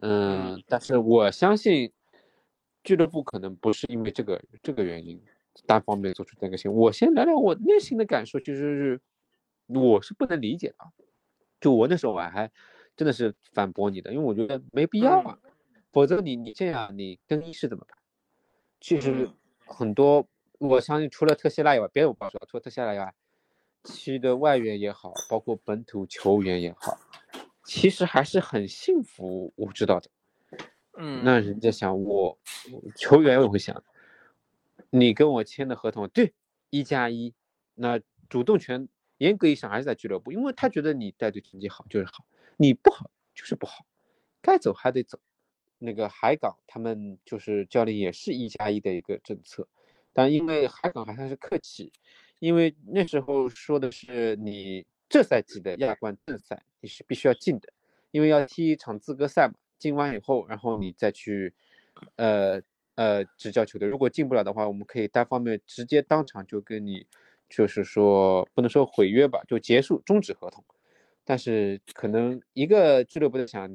[0.00, 1.92] 嗯，但是我相信
[2.82, 5.22] 俱乐部可能不是因为这个这个原因
[5.66, 6.78] 单方面做出这个行为。
[6.78, 8.98] 我先聊聊我内心的感受，就是
[9.66, 10.76] 我是不能理解的。
[11.60, 12.50] 就我那时候我还
[12.96, 15.38] 真的是反驳你的，因为我觉得没必要啊，
[15.92, 17.98] 否则你你这样你更衣室怎么办？
[18.80, 19.28] 其实
[19.66, 20.26] 很多
[20.58, 23.14] 我相信除了特谢拉以外，别的我不说，除了特谢拉以外。
[23.84, 26.98] 其余的外援也好，包括本土球员也好，
[27.62, 29.52] 其实还是很幸福。
[29.54, 30.10] 我知道的，
[30.98, 32.36] 嗯，那人家想我，
[32.96, 33.80] 球员也会想，
[34.90, 36.34] 你跟我签的合同，对，
[36.70, 37.32] 一加一，
[37.76, 38.88] 那主动权
[39.18, 42.26] 严格意义上还是在俱乐部，因为他觉得你带队成绩好就是好，
[42.56, 43.86] 你不好就是不好，
[44.42, 45.20] 该走还得走。
[45.78, 49.68] 那个海港他们就是教练也是一加一的一个政策，
[50.16, 51.92] 但因为海港还算是客气。
[52.38, 57.72] 因为那时候说的是你这赛季的亚冠正赛你是必须要进的，
[58.10, 61.54] 因为要踢一场资格赛嘛，进完以后，然后你再去，
[62.16, 62.60] 呃
[62.94, 63.88] 呃执教球队。
[63.88, 67.06] 如果进不了的话，我们可以单方面直接当场就跟你，
[67.48, 70.62] 就是说不能说毁约吧，就结束终止合同。
[71.24, 73.70] 但是可能一个俱乐部的想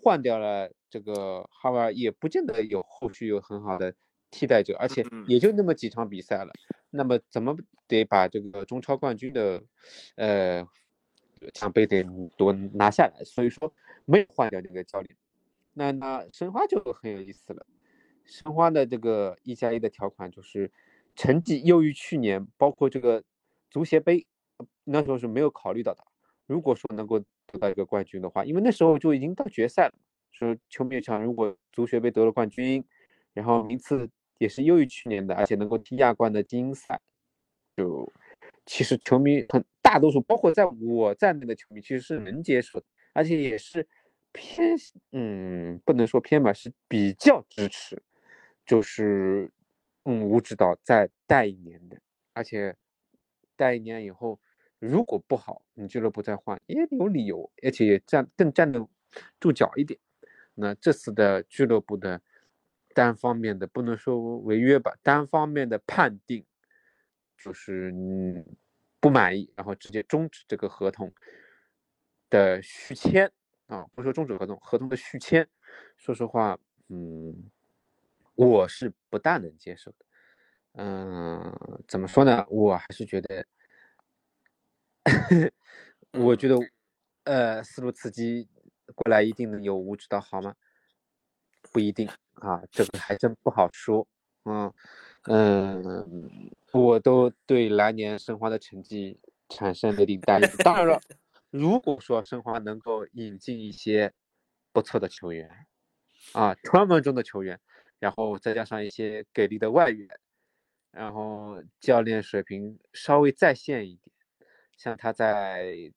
[0.00, 3.92] 换掉了这个哈维尔，也不见得有后续有很好的
[4.34, 6.52] 替代者，而且也就那么几场比赛了。
[6.90, 7.56] 那么怎么
[7.86, 9.62] 得把这个中超冠军的，
[10.16, 10.64] 呃，
[11.52, 12.04] 奖杯得
[12.36, 13.24] 多拿下来？
[13.24, 13.72] 所以说
[14.04, 15.16] 没有换掉这个教练。
[15.72, 17.66] 那那申花就很有意思了。
[18.24, 20.70] 申花的这个一加一的条款就是
[21.14, 23.22] 成绩优于去年，包括这个
[23.70, 24.24] 足协杯，
[24.84, 26.04] 那时候是没有考虑到的。
[26.46, 29.94] 如果说能够得到一个冠军的话，因为那时候就已经到决赛了，
[30.30, 32.84] 说球迷想，如果足协杯得了冠军，
[33.32, 34.08] 然后名次。
[34.44, 37.00] 也是优于去年的，而且能够踢亚冠的精英赛，
[37.74, 38.12] 就
[38.66, 42.84] 其实球迷很大多数，包括在我在内的球迷，其实是能接受的，
[43.14, 43.88] 而且也是
[44.32, 44.76] 偏
[45.12, 48.02] 嗯，不能说偏吧，是比较支持，
[48.66, 49.50] 就是
[50.04, 51.98] 嗯，吴指导再带一年的，
[52.34, 52.76] 而且
[53.56, 54.38] 带一年以后，
[54.78, 58.86] 如果不好，你俱乐部再换也有理由，而且也站更站得
[59.40, 59.98] 住脚一点。
[60.54, 62.20] 那这次的俱乐部的。
[62.94, 66.44] 单方面的不能说违约吧，单方面的判定
[67.36, 67.92] 就是
[69.00, 71.12] 不满意，然后直接终止这个合同
[72.32, 73.30] 的续签
[73.66, 75.46] 啊，不说终止合同，合同的续签，
[75.96, 77.50] 说实话，嗯，
[78.34, 79.96] 我是不大能接受的。
[80.74, 82.44] 嗯，怎么说呢？
[82.48, 83.46] 我还是觉得
[86.12, 86.56] 我觉得，
[87.24, 88.48] 呃，思路刺激
[88.94, 90.54] 过来一定能有吴指导好吗？
[91.74, 94.06] 不一定啊，这个还真不好说。
[94.44, 94.72] 嗯
[95.24, 99.18] 嗯，我都对来年申花的成绩
[99.48, 100.48] 产生了一定担忧。
[100.58, 101.00] 当然了，
[101.50, 104.12] 如果说申花能够引进一些
[104.72, 105.66] 不错的球员，
[106.32, 107.58] 啊，传闻中的球员，
[107.98, 110.08] 然后再加上一些给力的外援，
[110.92, 114.14] 然后教练水平稍微在线一点，
[114.76, 115.92] 像他在。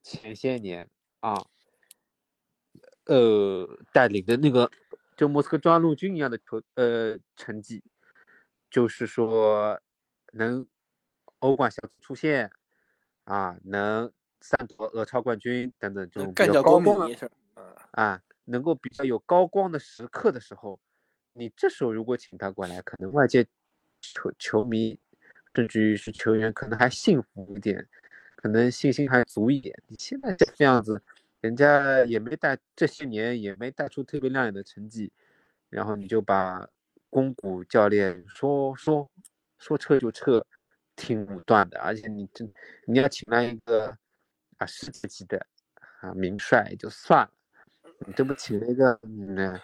[0.00, 0.88] 前些年
[1.20, 1.34] 啊，
[3.04, 4.70] 呃，带领的那个
[5.18, 7.82] 就莫斯科中央陆军一样的球呃成绩，
[8.70, 9.78] 就是说
[10.32, 10.64] 能
[11.40, 12.48] 欧冠小组出线
[13.24, 14.10] 啊，能
[14.40, 17.30] 三夺俄超冠军等等这种比较高光的
[17.90, 20.78] 啊，能够比较有高光的时刻的时候，
[21.32, 23.44] 你这时候如果请他过来，可能外界
[24.00, 24.96] 球球迷
[25.52, 27.88] 甚至于是球员可能还幸福一点。
[28.40, 29.76] 可能信心还足一点。
[29.88, 31.02] 你现在这样子，
[31.40, 35.12] 人家也没带这些年也没带出特别亮眼的成绩，
[35.70, 36.68] 然后你就把
[37.10, 39.08] 公谷教练说说
[39.58, 40.44] 说撤就撤，
[40.96, 41.78] 挺武断的。
[41.80, 42.44] 而且你这
[42.86, 43.96] 你要请来一个
[44.56, 45.46] 啊世界级的
[46.00, 47.30] 啊名帅就算了，
[48.06, 49.60] 你这不请了一个嗯，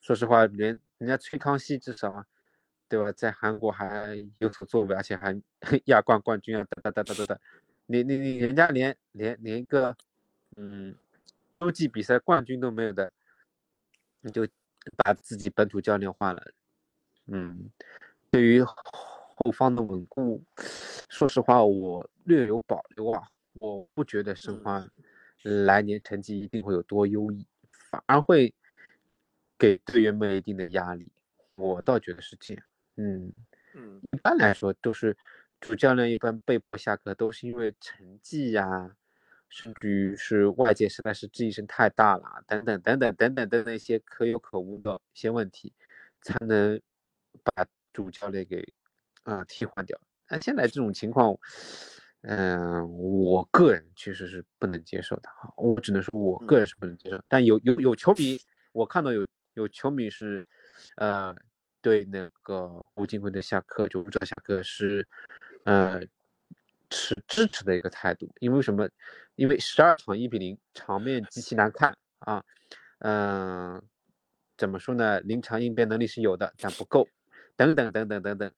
[0.00, 2.24] 说实话，连人家崔康熙至少
[2.88, 5.34] 对吧，在韩国还有所作为，而且还
[5.86, 7.40] 亚冠冠军啊，哒哒哒哒哒哒。
[7.86, 9.96] 你你你，人家连连连一个，
[10.56, 10.94] 嗯，
[11.64, 13.10] 洲际比赛冠军都没有的，
[14.20, 14.46] 你就
[14.98, 16.52] 把自己本土教练换了，
[17.28, 17.70] 嗯，
[18.30, 20.44] 对于后方的稳固，
[21.08, 24.86] 说实话我略有保留啊，我不觉得申花
[25.42, 27.46] 来年成绩一定会有多优异，
[27.90, 28.52] 反而会
[29.58, 31.10] 给队员们一定的压力，
[31.54, 32.62] 我倒觉得是这样，
[32.96, 33.32] 嗯
[33.74, 35.16] 嗯，一般来说都是。
[35.60, 38.94] 主教练一般被迫下课，都是因为成绩呀，
[39.54, 45.72] 甚至于是外界实在是质疑声太大了，等等等等等等的那些可有可无的一些问题，
[46.22, 46.80] 才能
[47.44, 48.66] 把主教练给
[49.22, 49.96] 啊替换掉。
[50.28, 51.38] 那现在这种情况，
[52.22, 57.22] 嗯，我个人确实是不能接受的哈，我只能说我个人是不能接受。
[57.28, 58.36] 但有有有球迷，
[58.72, 59.24] 我看到有
[59.54, 60.44] 有球迷是，
[60.96, 61.32] 呃，
[61.80, 65.06] 对那个吴金辉的下课就不知道下课是。
[65.64, 66.02] 呃，
[66.90, 68.86] 持支持的一个态度，因为什么？
[69.36, 72.44] 因为十二场一比零，场面极其难看啊。
[72.98, 73.82] 嗯，
[74.56, 75.20] 怎么说呢？
[75.20, 77.06] 临场应变能力是有的，但不够。
[77.56, 78.52] 等等等等等等。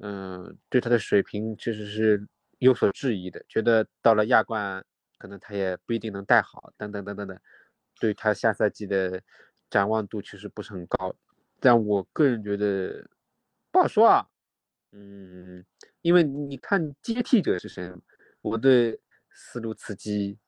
[0.00, 2.26] 嗯，对他的水平确实是
[2.58, 4.84] 有所质疑的，觉得到了亚冠，
[5.18, 6.72] 可能他也不一定能带好。
[6.76, 7.38] 等等等等等，
[7.98, 9.20] 对他下赛季的
[9.70, 11.14] 展望度其实不是很高。
[11.60, 13.08] 但我个人觉得
[13.70, 14.26] 不好说啊。
[14.92, 15.64] 嗯。
[16.02, 17.88] 因为你看接替者是谁，
[18.40, 18.98] 我对
[19.34, 20.38] 思路刺激，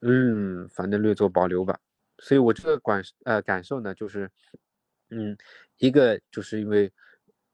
[0.00, 1.78] 嗯，反正略作保留吧。
[2.18, 4.30] 所以我这个感呃感受呢，就是，
[5.10, 5.36] 嗯，
[5.78, 6.92] 一个就是因为，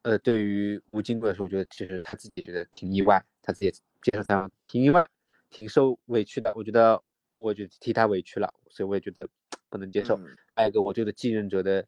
[0.02, 5.06] 呃，对于吴金贵来说，我觉得其实他自己觉得挺意外，他自己接受采访挺意外，
[5.50, 6.52] 挺受委屈的。
[6.54, 7.02] 我觉得，
[7.38, 9.28] 我就替他委屈了，所以我也觉得
[9.68, 10.18] 不能接受。
[10.54, 11.86] 还有一个，我觉得继任者的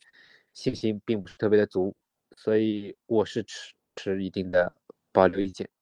[0.54, 1.94] 信心并不是特别的足，
[2.36, 4.72] 所以我是持持一定的。
[5.14, 5.68] 保留意见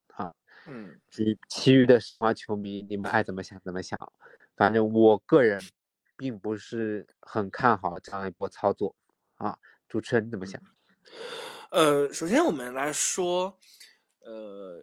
[0.67, 3.97] 嗯，其其余的申花球迷，你们爱怎么想怎么想，
[4.55, 5.61] 反正我个人
[6.15, 8.95] 并不是很看好这样一波操作
[9.35, 9.57] 啊。
[9.87, 10.61] 主持人怎么想？
[11.71, 13.57] 呃，首先我们来说，
[14.19, 14.81] 呃，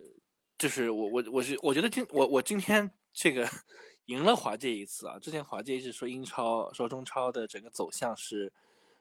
[0.59, 3.49] 就是我我我是我觉得今我我今天这个
[4.07, 5.19] 赢了华界一次啊。
[5.19, 8.53] 之前华界一直说英超说中超的整个走向是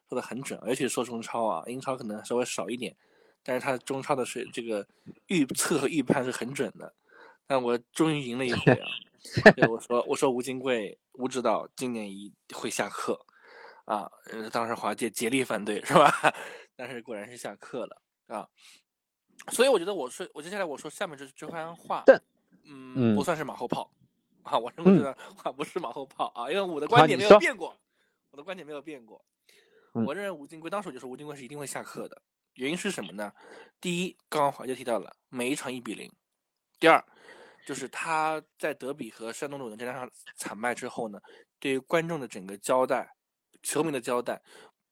[0.07, 2.95] 说的很准，尤其是说中超啊，英超可能稍微少一点。
[3.48, 4.86] 但是他中超的水这个
[5.28, 6.93] 预测和预判是很准的，
[7.48, 8.88] 但我终于赢了一回啊！
[9.72, 13.18] 我说我说吴金贵吴指导今年一会下课
[13.86, 14.12] 啊，
[14.52, 16.12] 当时华界竭力反对是吧？
[16.76, 18.45] 但是果然是下课了啊！
[19.54, 22.04] 所以我觉得我说我接下来我说下面这这番话，
[22.66, 23.89] 嗯，不算是马后炮
[24.43, 27.74] 啊，我认为这段话不是马后炮啊，因为我的观点没有变过，
[28.32, 29.24] 我的观点没有变过，
[29.93, 32.22] 我认为吴金贵当时我就说吴金贵是一定会下课的。
[32.58, 33.32] 原因是什么呢？
[33.80, 36.10] 第一，刚刚华就提到了每一场一比零；
[36.80, 37.03] 第二，
[37.66, 41.22] 就是他在德比和山东鲁能战上惨败之后呢，
[41.60, 43.16] 对于观众的整个交代、
[43.62, 44.41] 球迷的交代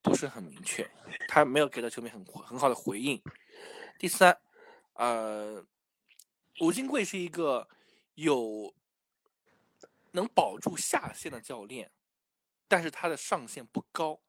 [0.03, 0.87] 不是很明确，
[1.27, 3.19] 他没有给到球迷很很好的回应。
[3.97, 4.39] 第三，
[4.93, 5.65] 呃，
[6.59, 7.67] 吴金贵是一个
[8.13, 8.71] 有
[10.11, 11.91] 能保住下限的教练，
[12.67, 14.21] 但是他的上限不高。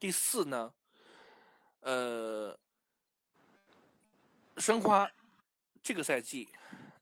[0.00, 0.74] 第四呢？
[1.80, 2.58] 呃，
[4.58, 5.10] 申花
[5.82, 6.48] 这个赛季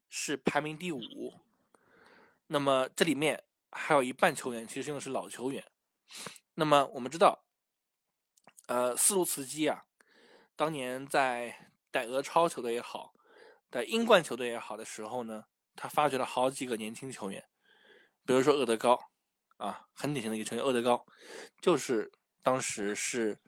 [0.08, 1.34] 是排名第五，
[2.46, 5.64] 那么这里面还有一半球员其实用的是老球员。
[6.54, 7.44] 那么我们知道，
[8.66, 9.84] 呃，斯卢茨基啊，
[10.54, 13.12] 当年在带俄超球队也好，
[13.70, 17.44] 在英冠球队也好的时候呢，他发掘了好几个年轻球员，
[18.24, 19.10] 比如说厄德高，
[19.56, 21.04] 啊，很典型的一个球员，厄德高，
[21.60, 22.10] 就是
[22.42, 23.38] 当时是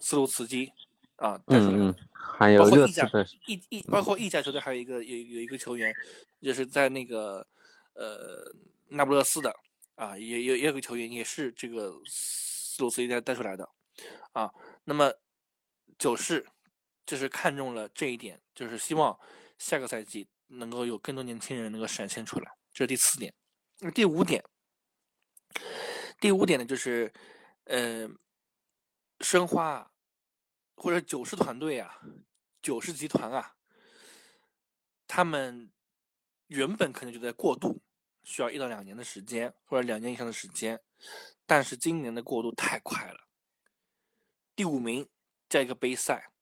[0.00, 0.72] 斯卢茨基
[1.16, 1.94] 啊带出来的。
[2.20, 5.92] 还有热刺的意意，包括意甲球队还有一个有有一个球员，
[6.40, 7.44] 就是在那个
[7.94, 8.44] 呃
[8.88, 9.52] 那不勒斯的
[9.94, 13.68] 啊，也有也有个球员也是这个斯鲁茨基带带出来的
[14.32, 14.52] 啊。
[14.84, 15.12] 那么
[15.98, 16.46] 九世
[17.06, 19.18] 就是看中了这一点，就是希望
[19.58, 22.52] 下个赛季能够有更多年轻人能够闪现出来。
[22.72, 23.32] 这是第四点。
[23.80, 24.44] 那第五点，
[26.20, 27.12] 第五点呢就是
[27.64, 28.08] 呃
[29.20, 29.90] 申花
[30.74, 32.00] 或者九世团队啊。
[32.60, 33.54] 九世集团啊，
[35.06, 35.70] 他们
[36.48, 37.80] 原本可能就在过渡，
[38.24, 40.82] 需要一到两年的时间，或者两年以上的时间，
[41.46, 43.28] 但是今年的过渡太快了，
[44.56, 45.08] 第五名
[45.48, 46.32] 加一个杯赛，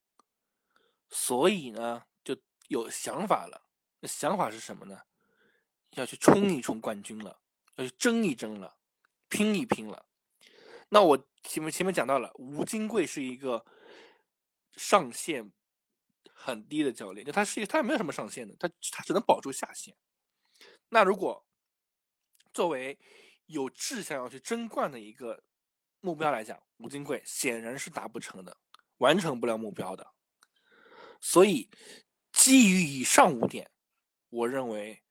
[1.10, 2.34] 所以呢就
[2.68, 3.68] 有想法了。
[4.00, 5.02] 那想法是什么呢？
[5.90, 7.40] 要去冲一冲冠军了，
[7.76, 8.78] 要去争一争了，
[9.28, 10.06] 拼一拼了。
[10.88, 13.64] 那我前面前面讲到了，吴金贵是一个
[14.76, 15.52] 上限。
[16.38, 19.96] 很低的教练，就他是他也没有什么上限的，他他只能保住下限。
[20.90, 21.44] 那如果
[22.52, 22.96] 作为
[23.46, 25.42] 有志向要去争冠的一个
[26.00, 28.56] 目标来讲，吴金贵显然是达不成的，
[28.98, 30.06] 完成不了目标的。
[31.20, 31.68] 所以
[32.32, 33.68] 基于以上五点，
[34.28, 35.02] 我认为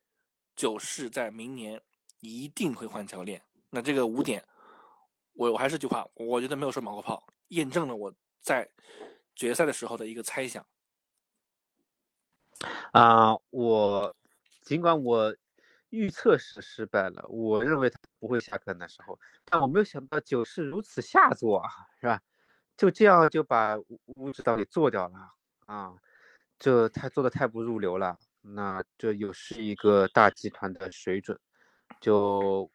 [0.55, 1.81] 九世在明年
[2.19, 3.43] 一定会换教练。
[3.71, 4.47] 那这个五点，
[5.35, 8.69] 我我还是句话，我觉得没有说马后炮，验证了我在
[9.35, 10.65] 决赛的时候的一个猜想。
[12.93, 14.15] 啊，我
[14.63, 15.35] 尽管我
[15.89, 21.69] 预测是失败了，我认为他不会下课那时候，但我没有想到九是如此下作啊，
[21.99, 22.21] 是吧？
[22.77, 25.17] 就这样就把吴指导给做掉了
[25.65, 25.93] 啊，
[26.57, 28.17] 这太做的太不入流了。
[28.41, 31.39] 那这又是一个大集团的水准，
[31.99, 32.69] 就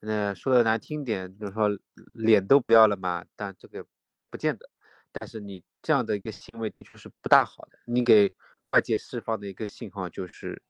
[0.00, 1.68] 那说的难听点，就是说
[2.12, 3.24] 脸都不要了嘛。
[3.36, 3.84] 但这个
[4.30, 4.68] 不见得，
[5.12, 8.34] 但是你这样的一个行为的确是不大好的，你给。
[8.72, 10.60] 外界释放的一个信号就是，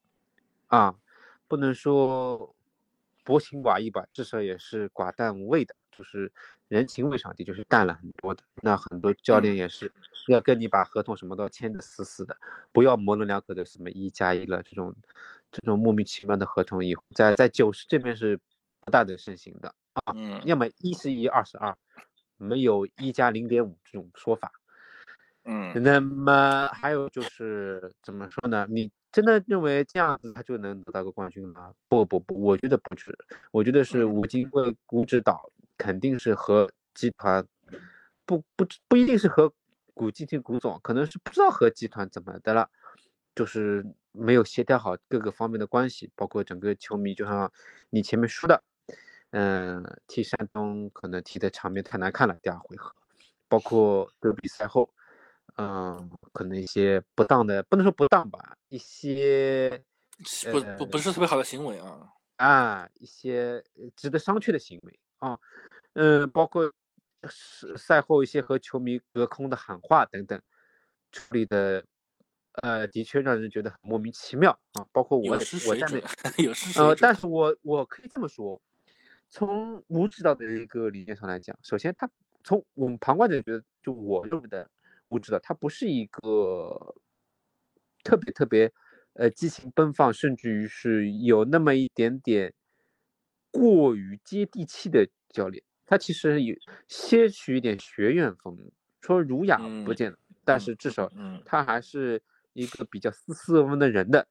[0.68, 0.94] 啊，
[1.48, 2.54] 不能说
[3.24, 6.30] 薄情寡义吧，至少也是寡淡无味的，就是
[6.68, 8.44] 人情味上的就是淡了很多的。
[8.62, 9.92] 那很多教练也是
[10.28, 12.36] 要跟你把合同什么都签的死死的，
[12.70, 14.94] 不要模棱两可的什么一加一了这种
[15.50, 18.42] 这种莫名其妙的合同，以后在在九十这边是不
[18.88, 20.14] 大的盛行的啊，
[20.44, 21.76] 要么一是一，二是二，
[22.36, 24.50] 没有一加零点五这种说法。
[25.44, 28.66] 嗯，那么还有就是怎么说呢？
[28.68, 31.72] 你真的认为这样子他就能得到个冠军吗？
[31.88, 33.16] 不不不，我觉得不是，
[33.50, 37.46] 我觉得是吴金贵、吴指导肯定是和集团
[38.26, 39.50] 不不不一定是和
[39.94, 42.68] 古基金古总，可能是不知道和集团怎么的了，
[43.34, 43.82] 就是
[44.12, 47.50] 没有协调好各个方面的关系，包括整个球迷，就像
[47.88, 48.62] 你前面说的，
[49.30, 52.94] 嗯，踢山东可能踢的场面太难看了，第二回合，
[53.48, 54.88] 包括德比赛后。
[55.60, 59.82] 嗯，可能一些不当的，不能说不当吧，一些
[60.52, 63.64] 不不不是特别好的行为啊啊，一些
[63.96, 65.36] 值得商榷的行为啊，
[65.94, 66.72] 嗯，包括
[67.28, 70.40] 赛赛后一些和球迷隔空的喊话等等，
[71.10, 71.84] 处理的
[72.62, 74.86] 呃，的确让人觉得很莫名其妙啊。
[74.92, 76.00] 包括我我在内，
[76.78, 78.60] 呃，但是我我可以这么说，
[79.28, 82.10] 从无指导的一个理念上来讲，首先他
[82.42, 84.70] 从我们旁观者觉得，就我认为的。
[85.10, 86.94] 无指导他不是一个
[88.04, 88.70] 特别特别
[89.14, 92.52] 呃激情奔放，甚至于是有那么一点点
[93.50, 95.64] 过于接地气的教练。
[95.86, 96.54] 他其实有
[96.88, 98.54] 些许一点学院风，
[99.00, 99.56] 说儒雅
[99.86, 101.10] 不见得，但是至少
[101.46, 102.22] 他还是
[102.52, 104.28] 一个比较斯斯文文的人的。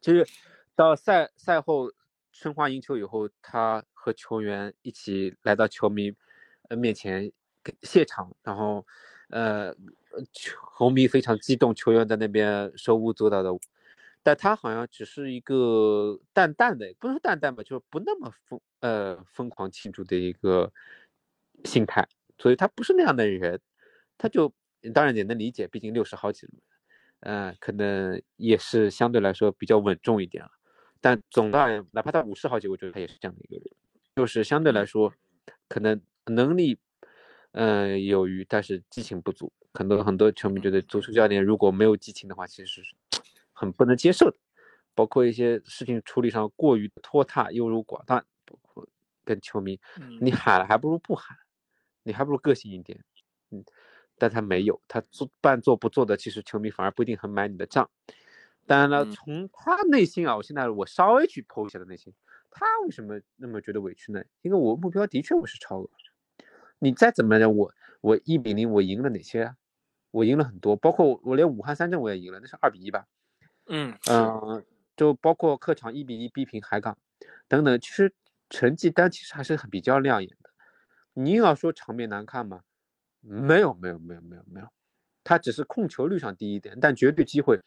[0.00, 0.26] 其实
[0.74, 1.92] 到赛赛后
[2.32, 6.14] 申花赢球以后，他和球员一起来到球迷
[6.68, 7.32] 呃面前
[7.82, 8.86] 谢场，然后。
[9.28, 9.74] 呃，
[10.32, 13.50] 球迷非常激动，球员在那边手舞足蹈的，
[14.22, 20.72] 但他好像只是一个淡淡的，不是淡淡吧，就是不那么疯，呃，疯狂庆祝的一个
[21.64, 22.06] 心态，
[22.38, 23.60] 所以他不是那样的人，
[24.16, 24.54] 他就
[24.94, 26.52] 当然也能理解，毕竟六十好几了，
[27.22, 30.50] 嗯，可能也是相对来说比较稳重一点了，
[31.00, 33.75] 但总的而言，哪怕他五十好几，我觉得他也是这样的一个人，
[34.16, 35.12] 就是相对来说，
[35.68, 36.78] 可能能力。
[37.58, 39.50] 嗯，有余，但是激情不足。
[39.72, 42.94] 很多很多球迷觉得足球教练如果没有激情的话，其实是
[43.54, 44.36] 很不能接受的。
[44.94, 48.86] 包括一些事情处理上过于拖沓、优柔寡断，包括
[49.24, 49.80] 跟球迷，
[50.20, 51.34] 你喊了还不如不喊，
[52.02, 53.02] 你还不如个性一点，
[53.50, 53.64] 嗯，
[54.18, 57.88] 但他没有，他做半做不做的，其实球迷反而不一定很买你的账。
[58.66, 62.12] 当然了，从他内心啊，我现在我稍微去剖一下的内心，
[62.58, 64.24] 他为什么那么觉得委屈呢？
[64.40, 65.90] 因为我目标的确我是超额，
[66.78, 69.56] 你再怎么着，我我一比零我赢了哪些啊？
[70.10, 73.06] 我赢了很多，包括我连武汉三镇我也赢了，那是二比一吧？
[73.66, 74.64] 嗯嗯，
[74.96, 76.96] 就包括客场一比一逼平海港
[77.46, 78.14] 等等，其实
[78.48, 80.48] 成绩单其实还是很比较亮眼的。
[81.12, 82.62] 你要说场面难看吗？
[83.20, 84.68] 没有没有没有没有没有，
[85.22, 87.60] 他只是控球率上低一点，但绝对机会。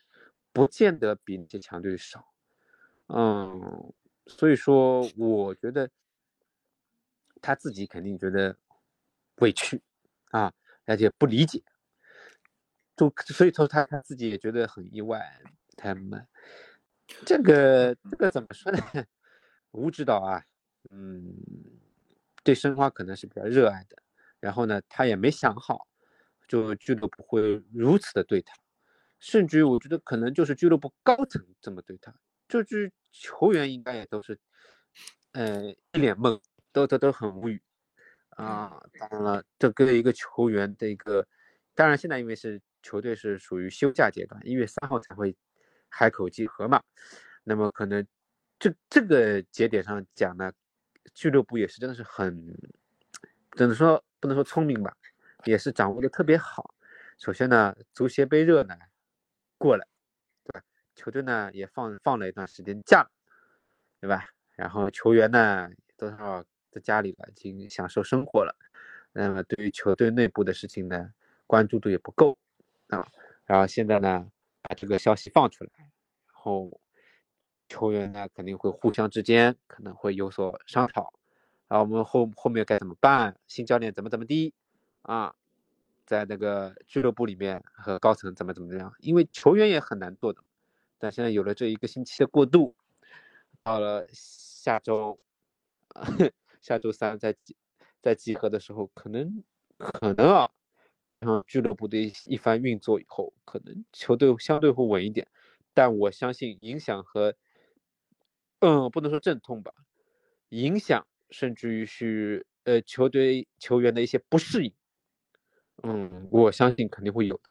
[0.52, 2.26] 不见得比那些强队少，
[3.06, 3.94] 嗯，
[4.30, 5.90] 所以说我觉得
[7.42, 8.56] 他自己肯定觉得
[9.38, 9.82] 委屈
[10.32, 10.54] 啊，
[10.86, 11.62] 而且不理解，
[12.96, 15.42] 就所以说他他自己也觉得很意外。
[15.76, 16.28] 他们
[17.26, 18.80] 这个这个怎么说呢？
[19.72, 20.44] 吴指导啊，
[20.92, 21.34] 嗯，
[22.44, 23.96] 对申花可能是比较热爱的，
[24.40, 25.88] 然后呢，他也没想好，
[26.48, 28.54] 就俱乐部会如此的对他。
[29.20, 32.14] 甚至于，我觉得可能就是俱乐部高层这么对他，
[32.50, 34.38] 就是球员应该也都是，
[35.32, 36.42] 呃，一脸懵，
[36.74, 37.62] 都都都很无语
[38.32, 38.84] 啊。
[39.00, 41.26] 当然了，这跟一个球员的一个，
[41.76, 45.38] 当然现在因为是球队是属于休假阶段，一月三号才会
[45.90, 46.84] 海口集合嘛，
[47.44, 48.06] 那么可能
[48.58, 50.52] 这这个节点上讲呢，
[51.14, 52.36] 俱乐部也是真的是很，
[53.52, 54.92] 只能说不能说聪明吧，
[55.46, 56.74] 也是掌握的特别好。
[57.20, 58.76] 首先呢，足协杯热呢。
[59.58, 59.99] 过了，对吧？
[61.00, 63.10] 球队呢也放放了一段时间假，
[64.02, 64.26] 对吧？
[64.58, 68.54] 然后球员呢多少在家里了，已经享受生活了。
[69.14, 71.14] 那么对于球队内部的事情呢，
[71.48, 72.38] 关注度也不够
[72.90, 73.08] 啊。
[73.46, 74.30] 然后现在呢，
[74.62, 76.82] 把这个消息放出来，然后
[77.70, 81.14] 球员呢肯定会互相之间可能会有所商讨。
[81.70, 83.40] 然后我们后后面该怎么办？
[83.48, 84.54] 新教练怎么怎么地
[85.04, 85.34] 啊？
[86.06, 88.94] 在那个俱乐部里面和高层怎么怎么样？
[89.00, 90.42] 因为球员也很难做的，
[91.00, 92.76] 但现在有了这一个星期的过渡，
[93.64, 95.18] 到了下周，
[96.62, 97.36] 下周三在
[98.02, 99.44] 在集合的时候，可能
[99.78, 100.52] 可能啊，
[101.22, 105.26] 嗯，俱乐部的一一番运作以后，可能球队相对会稳一点，
[105.74, 107.34] 但我相信影响和，
[108.60, 109.74] 嗯，不能说阵痛吧，
[110.50, 114.74] 影响甚至于是呃球队球员的一些不适应。
[115.84, 117.44] 嗯，我相信肯定会有的，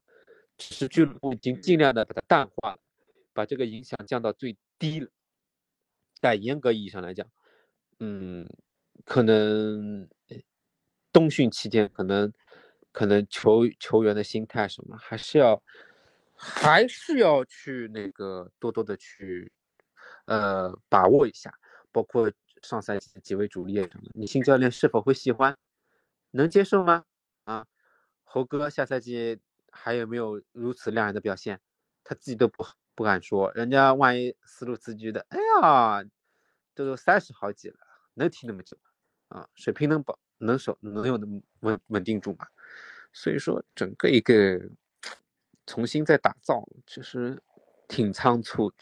[0.59, 2.79] 只是俱乐部已经尽量的把它淡化了，
[3.39, 5.09] 把这个影响降到最低了。
[6.21, 7.25] 但严格意义上来讲，
[8.01, 8.45] 嗯，
[9.05, 10.09] 可能
[11.13, 12.33] 冬训期间，可能
[12.91, 15.63] 可能球球员的心态什么，还是要
[16.35, 19.53] 还是要去那个多多的去
[20.25, 21.55] 呃把握一下，
[21.93, 22.29] 包括
[22.61, 25.57] 上赛季几位主力什么，你新教练是否会喜欢，
[26.33, 27.05] 能接受吗？
[27.45, 27.65] 啊？
[28.25, 29.39] 猴哥下赛季
[29.71, 31.61] 还有没有如此亮眼的表现？
[32.03, 32.67] 他自己都不
[32.99, 36.03] 不敢说，人家万一思路自居的，哎呀，
[36.75, 37.77] 都都三十好几了，
[38.15, 38.77] 能踢那么久
[39.29, 39.49] 啊？
[39.55, 42.49] 水平能保能守能有那么稳稳定住吗？
[43.13, 44.61] 所以说整个一个
[45.65, 47.41] 重新再打造，其实
[47.87, 48.77] 挺仓促的。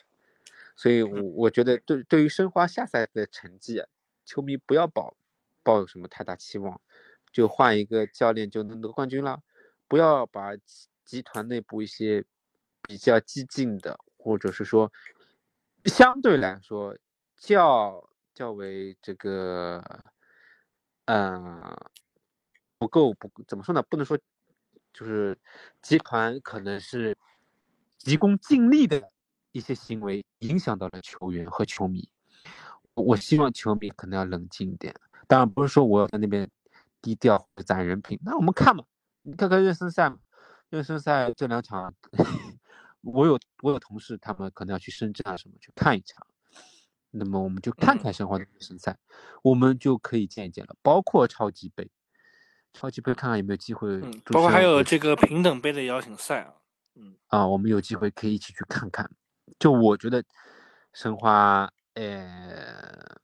[0.74, 3.84] 所以，我我觉得对对于申花下赛的成绩，
[4.24, 5.14] 球迷不要抱
[5.62, 6.80] 抱有什么太大期望。
[7.30, 9.42] 就换一个教练就能得冠军了，
[9.86, 10.56] 不要把
[11.04, 12.24] 集团内部一些
[12.86, 14.90] 比较激进的，或者是说
[15.84, 16.96] 相对来说
[17.36, 19.82] 较较为这个，
[21.06, 21.76] 呃，
[22.78, 23.82] 不够不怎么说呢？
[23.82, 24.18] 不能说
[24.92, 25.38] 就是
[25.82, 27.16] 集团可能是
[27.98, 29.10] 急功近利的
[29.52, 32.08] 一些行为影响到了球员和球迷。
[32.94, 34.94] 我希望球迷可能要冷静一点。
[35.26, 36.48] 当然不是说我在那边。
[37.02, 38.82] 低调攒人品，那我们看嘛，
[39.22, 40.18] 你看看热身赛嘛，
[40.70, 41.94] 热身赛这两场，
[43.12, 46.26] 我有我有同事，他们可能要去深圳啊什么去看一场，
[47.10, 48.98] 那么我们就看看申花的热身赛，
[49.42, 51.90] 我们就可以见一见了，包括超级杯，
[52.72, 56.54] 超级杯看看有没有机会，包括还有这个平等杯的邀请赛啊，
[56.96, 59.08] 嗯啊，我们有机会可以一起去看看，
[59.58, 60.22] 就我觉得
[60.92, 63.16] 申花，呃，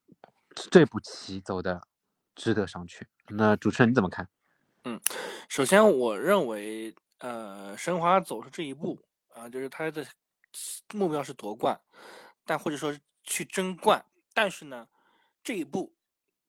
[0.71, 1.83] 这步棋走的
[2.35, 3.07] 值得上去。
[3.29, 4.29] 那主持人你怎么看？
[4.85, 5.01] 嗯，
[5.49, 8.99] 首先我认为，呃，申花走出这一步
[9.35, 10.07] 啊，就是他的
[10.95, 11.81] 目标是夺冠，
[12.45, 14.05] 但或者说去争冠，
[14.35, 14.89] 但是呢，
[15.43, 15.97] 这一步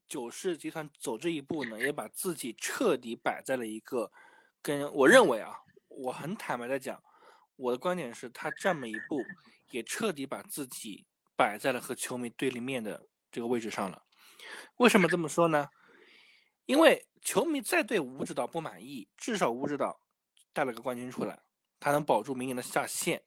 [0.07, 4.11] 九世集团走这一步呢，也把自己彻底摆在了一个
[4.61, 5.57] 跟我认为啊，
[5.87, 7.01] 我很坦白的讲，
[7.55, 9.23] 我的观点是他这么一步
[9.71, 11.05] 也彻底把自己
[11.35, 14.03] 摆在了和球迷对立面的这个位置上了。
[14.77, 15.69] 为什么这么说呢？
[16.65, 20.01] 因为球迷再对吴指导不满意，至少吴指导
[20.53, 21.41] 带了个冠军出来，
[21.83, 23.21] 他能保住明年的下限。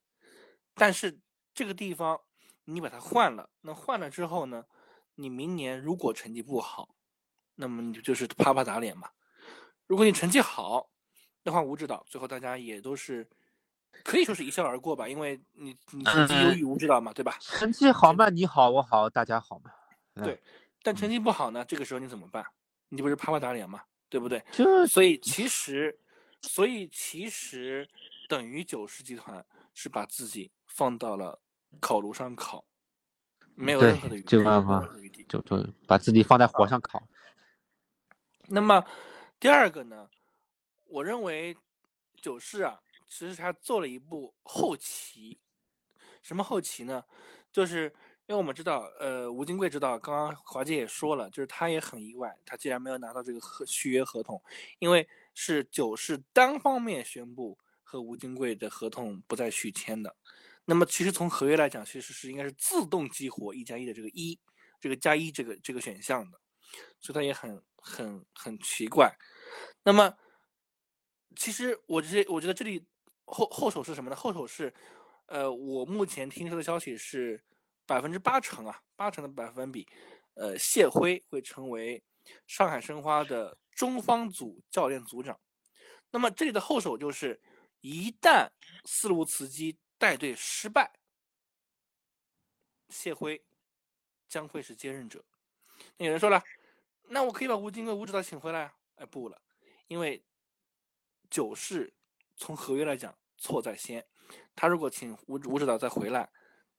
[0.74, 1.20] 但是
[1.52, 2.18] 这个地方
[2.64, 4.64] 你把它换了，那换了之后呢？
[5.18, 6.94] 你明年如果成绩不好，
[7.54, 9.10] 那么你就是啪啪打脸嘛。
[9.86, 10.90] 如果你成绩好，
[11.42, 13.26] 那换吴指导最后大家也都是
[14.04, 17.36] 可以说是一笑而过吧，因为你你成绩优于吴指导嘛，对吧？
[17.40, 19.70] 成绩好嘛，你好我好大家好嘛。
[20.16, 20.38] 对，
[20.82, 22.44] 但成绩不好呢，这个时候你怎么办？
[22.88, 24.44] 你不是啪啪打脸嘛，对不对？
[24.52, 25.98] 就所以其实，
[26.42, 27.88] 所以其实
[28.28, 31.40] 等于九世集团是把自己放到了
[31.80, 32.64] 烤炉上烤，
[33.54, 34.42] 没有任何的余地，就。
[35.28, 37.02] 就就把自己放在火上烤。
[38.48, 38.84] 那么
[39.40, 40.08] 第二个呢，
[40.84, 41.56] 我认为
[42.22, 45.38] 九世啊，其实他做了一步后棋。
[46.22, 47.04] 什么后棋呢？
[47.52, 47.92] 就是
[48.26, 54.40] 因为我们知道，呃，吴金贵知道，刚刚华姐也说了，就是他也很意外，他竟然没有拿到这个合续约合同，
[54.78, 60.16] 因为是九世单方面宣布和吴金贵的合同不再续签的。
[60.64, 64.36] 那么其实从合约来讲，其实是应该是自动激活一加一的这个一，
[64.80, 66.40] 这个加一这个这个选项的，
[66.98, 69.16] 所以他也很很很奇怪。
[69.84, 70.12] 那么
[71.36, 72.84] 其实我这我觉得这里
[73.24, 74.16] 后后手是什么呢？
[74.16, 74.74] 后手是，
[75.26, 77.40] 呃，我目前听说的消息是
[77.86, 79.86] 百分之八成啊，八成的百分比，
[80.34, 82.02] 呃，谢辉会成为
[82.48, 85.38] 上海申花的中方组教练组长。
[86.10, 87.40] 那么这里的后手就是，
[87.88, 88.50] 一旦
[88.84, 90.98] 斯卢茨基带队失败，
[92.88, 93.44] 谢辉
[94.28, 95.24] 将会是接任者。
[95.96, 96.42] 那有人说了，
[97.04, 98.74] 那我可以把吴金贵、吴指导请回来啊？
[98.96, 99.40] 哎，不了，
[99.86, 100.24] 因为
[101.30, 101.94] 九世
[102.34, 104.04] 从合约来讲错在先，
[104.56, 106.28] 他如果请吴吴指导再回来，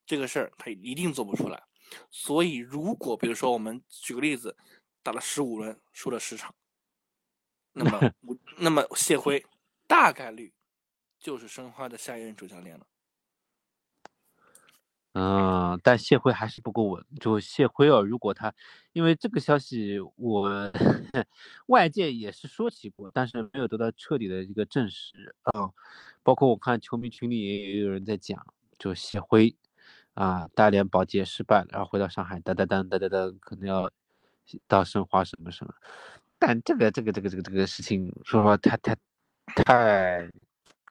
[0.06, 1.64] 这个事儿他一定做不出来。
[2.12, 4.58] 所以，如果比如说我们举个例子，
[5.02, 6.54] 打了十五轮输了十场，
[7.72, 8.14] 那么
[8.58, 9.42] 那么谢辉
[9.88, 10.54] 大概率
[11.20, 12.86] 就是申花的下一任主教练了。
[15.14, 17.04] 嗯，但谢辉还是不够稳。
[17.20, 18.54] 就谢辉哦，如果他，
[18.94, 20.72] 因为这个消息我
[21.68, 25.72] 外界也是说起过，但是没有得到彻底的一个证实啊。
[26.22, 28.46] 包括我看球迷群里也有人在讲，
[28.78, 29.56] 就谢辉
[30.14, 33.90] 啊，大连保级失败了，然后回到上海，哒哒哒哒哒哒，可能要
[34.68, 35.74] 到申花什么什么。
[36.38, 38.96] 但这个这个这个这个这个事情，说实话太太
[39.56, 40.30] 太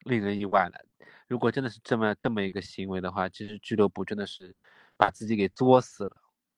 [0.07, 0.81] 令人意外了。
[1.27, 4.55] 如果真的是这么这么一个行为的话，其实俱乐部真的是
[4.95, 6.17] 把自己给作死了。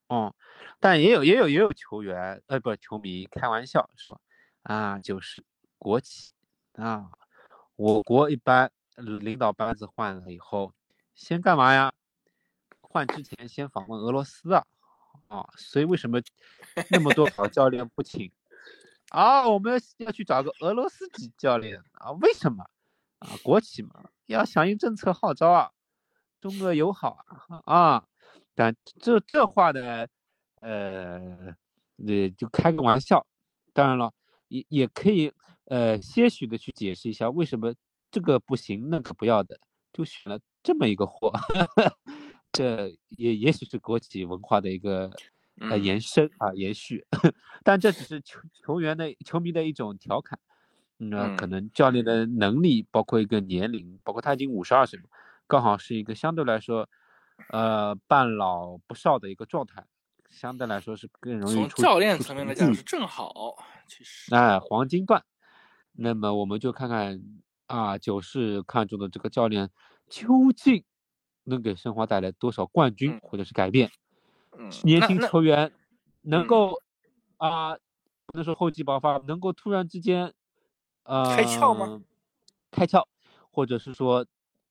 [0.09, 0.33] 嗯，
[0.79, 4.19] 但也有也有也有球员，呃，不，球迷开玩笑说，
[4.63, 5.43] 啊，就是
[5.77, 6.33] 国企
[6.73, 7.11] 啊，
[7.75, 10.73] 我国一般领导班子换了以后，
[11.13, 11.91] 先干嘛呀？
[12.81, 14.65] 换之前先访问俄罗斯啊，
[15.27, 16.19] 啊，所以为什么
[16.89, 18.31] 那么多好教练不请？
[19.09, 22.11] 啊，我们要要去找个俄罗斯籍教练啊？
[22.13, 22.67] 为什么？
[23.19, 25.71] 啊，国企嘛，要响应政策号召啊，
[26.41, 27.17] 中俄友好
[27.47, 28.05] 啊啊！
[28.55, 30.07] 但这这话呢，
[30.61, 31.19] 呃，
[31.97, 33.25] 呃，就开个玩笑。
[33.73, 34.13] 当然了，
[34.47, 35.31] 也也可以
[35.65, 37.73] 呃些许的去解释一下为什么
[38.09, 39.59] 这个不行，那个不要的，
[39.93, 41.31] 就选了这么一个货。
[42.51, 45.11] 这也也许是国企文化的一个
[45.59, 47.05] 呃嗯延伸啊延续，
[47.63, 50.39] 但这只是球球员的球迷的一种调侃。
[51.01, 55.05] 那可嗯能教练的能力，包括一个年龄，包括他已经五十二岁了，
[55.47, 56.89] 刚好是一个相对来说，
[57.51, 59.85] 呃，半老不少的一个状态，
[60.29, 63.55] 相对来说是更容易从教练层面来讲是正好，
[63.87, 64.35] 其实。
[64.35, 65.23] 哎，黄金段。
[65.93, 67.21] 那么我们就看看
[67.67, 69.69] 啊，九世看中的这个教练
[70.09, 70.83] 究竟
[71.45, 73.89] 能给申花带来多少冠军嗯或者是改变。
[74.57, 75.71] 嗯，年轻球员
[76.21, 76.81] 能嗯够
[77.37, 77.75] 啊、
[78.25, 80.33] 不能说厚积薄发，能够突然之间
[81.09, 82.01] 呃开窍吗？
[82.69, 83.03] 开窍，
[83.49, 84.23] 或者是说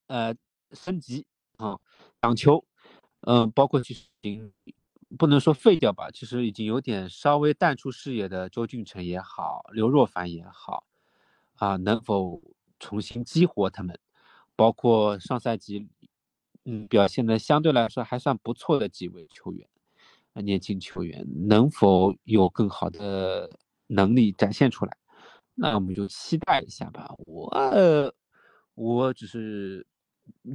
[0.06, 0.32] 呃
[0.70, 1.26] 升级
[1.56, 1.76] 啊，
[2.20, 2.64] 挡球，
[3.22, 4.52] 嗯、包括其实已经
[5.18, 10.84] 不能说废掉吧，其实已经有点稍微淡出视野的周俊辰也好，刘若凡也好，
[11.56, 12.40] 啊，能否
[12.78, 13.98] 重新激活他们？
[14.54, 15.88] 包括上赛季，
[16.64, 19.68] 嗯，表现的相对来说还算不错的几位球员，
[20.34, 23.50] 年轻球员能否有更好的
[23.88, 24.96] 能力展现出来？
[25.60, 27.12] 那我们就期待一下吧。
[27.26, 28.14] 我呃
[28.74, 29.84] 我只是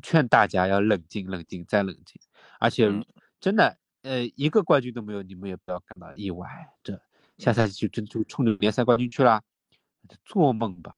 [0.02, 2.22] 劝大家要冷静、冷静再冷静，
[2.60, 3.06] 而且嗯
[3.40, 6.48] 真的，呃，一个冠军都没有，你们也不要感到意外。
[6.82, 7.02] 这
[7.38, 9.42] 下赛季就真就冲着联赛冠军去了，
[10.24, 10.96] 做梦吧！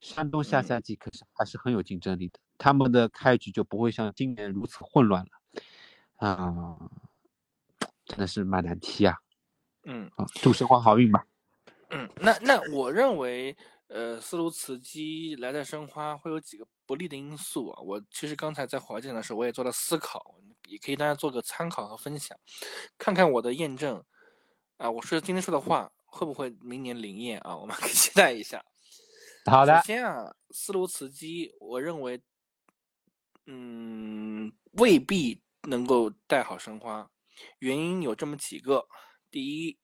[0.00, 5.30] 山东下嗯赛季可是还是很有竞争力的，他们的开局就不会像今年如此混乱了。
[6.16, 6.90] 啊，
[8.06, 9.18] 真的是蛮难踢啊。
[9.84, 11.26] 嗯啊，祝申花好运吧。
[11.92, 13.56] 嗯，那那我认为，
[13.88, 17.80] 呃，斯卢茨基来在申花会有几个不利的因素啊。
[17.82, 20.34] 我其实刚才在华健的时候，我也做了思考，
[20.68, 22.36] 也可以大家做个参考和分享，
[22.96, 24.02] 看看我的验证
[24.78, 27.56] 啊，我说今天说的话会不会明年灵验啊？
[27.56, 28.64] 我们 可以期待一下。
[29.44, 32.22] 好的首，先啊，斯卢茨基，我认为，
[33.46, 37.10] 嗯，未必能够带好申花，
[37.58, 38.86] 原因有这么几个。
[39.30, 39.78] 第一，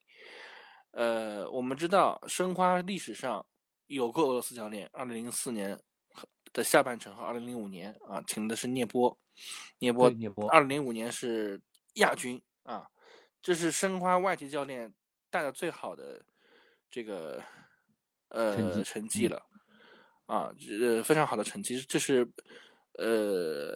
[0.98, 3.46] 呃，我们知道申花历史上
[3.86, 5.78] 有过俄罗斯教练，二零零四年
[6.52, 9.16] 的下半程和二零零五年啊，请的是涅波，
[9.78, 11.60] 涅波对聂波二零零五年是
[11.94, 12.84] 亚军啊，
[13.40, 14.92] 这是申花外籍教练
[15.30, 16.20] 带的最好的
[16.90, 17.40] 这个
[18.30, 19.40] 呃成绩了。
[20.26, 22.28] 啊，呃，非常好的成绩，这是，
[22.98, 23.72] 呃，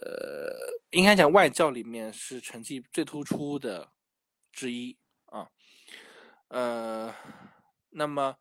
[0.91, 3.89] 应该讲外教里面是成绩最突出的
[4.51, 5.02] 之一啊，
[6.53, 7.11] 呃，
[7.89, 8.37] 那么，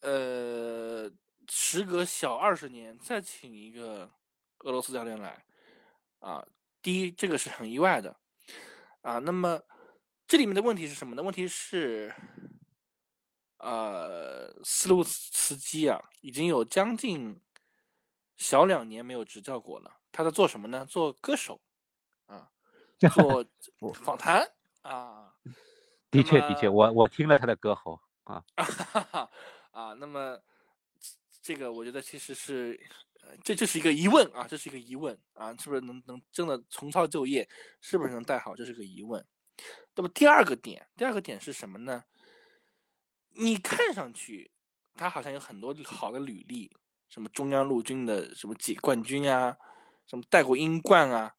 [0.00, 1.10] 呃，
[1.46, 4.10] 时隔小二十年再请一个
[4.60, 5.44] 俄罗斯教练来，
[6.20, 6.42] 啊，
[6.80, 8.16] 第一，这个是很意外的，
[9.02, 9.60] 啊，那么
[10.26, 11.22] 这里面的问题是什么呢？
[11.22, 12.14] 问题是。
[13.58, 17.40] 呃，斯卢茨基啊，已经有将近
[18.36, 19.98] 小两年没有执教过了。
[20.12, 20.84] 他在做什么呢？
[20.84, 21.58] 做歌手
[22.26, 22.50] 啊，
[23.78, 24.46] 做访谈
[24.82, 25.25] 啊。
[26.10, 28.42] 的确的确，我我听了他的歌喉啊，
[29.72, 30.40] 啊，那么
[31.42, 32.80] 这个我觉得其实是，
[33.22, 37.48] 呃这这是一个疑问啊，这是一个疑问啊，是不是能能真的重操旧业，
[37.80, 39.24] 是不是能带好，这是个疑问。
[39.94, 42.04] 那么第二个点，第二个点是什么呢？
[43.38, 44.50] 你看上去
[44.94, 46.74] 他好像有很多好的履历，
[47.08, 49.56] 什么中央陆军的什么几冠军啊，
[50.06, 51.34] 什么带过英冠啊，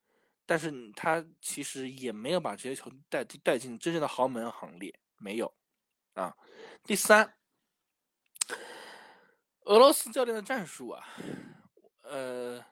[0.47, 5.53] 但是他其实也没有把这些球队带带进真正的豪门行列，没有
[6.13, 6.35] 啊。
[6.83, 7.37] 第三，
[9.65, 11.05] 俄罗斯教练的战术啊，
[12.03, 12.65] 呃，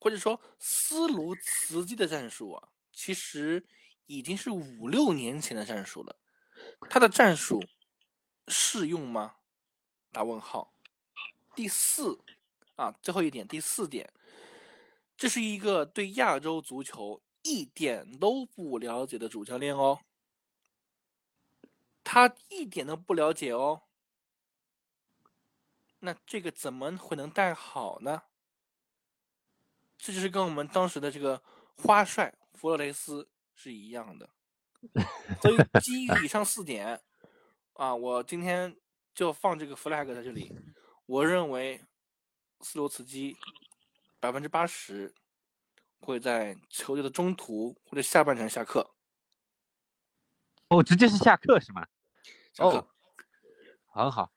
[0.00, 3.64] 或者说斯卢茨基的战术啊，其实
[4.06, 6.18] 已经是五六年前的战术了。
[6.88, 7.62] 他的战术
[8.48, 9.36] 适用吗？
[10.10, 10.74] 打问号。
[11.54, 12.18] 第四
[12.76, 14.10] 啊，最后一点，第四点，
[15.18, 20.00] 这是一个对亚洲足球一点都不了解的主教练哦，
[22.04, 23.82] 他一点都不了解哦。
[25.98, 28.22] 那这个怎么会能带好呢？
[29.96, 31.42] 这就是跟我们当时的这个
[31.76, 34.30] 花帅弗洛雷斯是一样的。
[35.42, 37.02] 所以基于以上四点，
[37.72, 38.76] 啊，我今天
[39.12, 40.54] 就放这个 flag 在这里。
[41.06, 41.84] 我认为
[42.60, 43.36] 斯洛茨基
[44.20, 45.14] 百分之八十
[46.00, 48.94] 会在球队的中途或者下半场下课。
[50.68, 51.86] 哦，直接是下课是吗？
[52.52, 52.78] 下课。
[52.78, 52.88] 哦
[53.90, 54.30] 很好，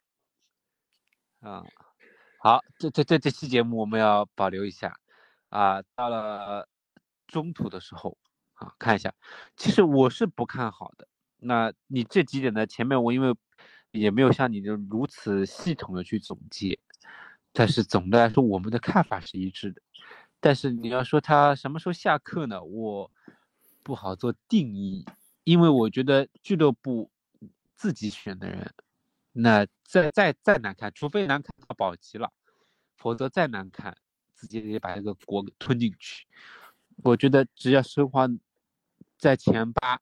[1.42, 1.64] 啊、
[2.40, 5.00] 好，这这这这期节目我们要保留一下
[5.50, 5.84] 啊。
[5.94, 6.68] 到了
[7.28, 8.18] 中途的时候
[8.54, 9.14] 啊，看一下，
[9.56, 11.08] 其实我是不看好的。
[11.38, 12.66] 那你这几点呢？
[12.66, 13.36] 前面我因为
[13.92, 16.80] 也没有像你这如此系统的去总结，
[17.54, 19.82] 但是总的来说，我们的看法是一致的。
[20.40, 22.64] 但是你要说他什么时候下课呢？
[22.64, 23.12] 我
[23.84, 25.06] 不好做定义，
[25.44, 27.12] 因为我觉得俱乐部
[27.76, 28.74] 自己选的人，
[29.34, 32.32] 那再再再难看，除非难看到保级了，
[32.96, 33.96] 否则再难看，
[34.34, 36.26] 自己得把这个锅给吞进去。
[37.04, 38.28] 我觉得只要申花
[39.18, 40.00] 在前八，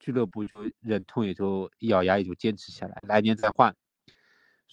[0.00, 3.76] 俱乐部就忍痛也就一咬牙也就坚持下来，来年再换。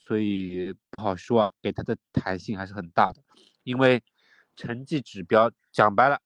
[0.09, 3.21] 所以不好说啊，给他的弹性还是很大的，
[3.61, 4.03] 因为
[4.55, 6.19] 成绩指标讲白了，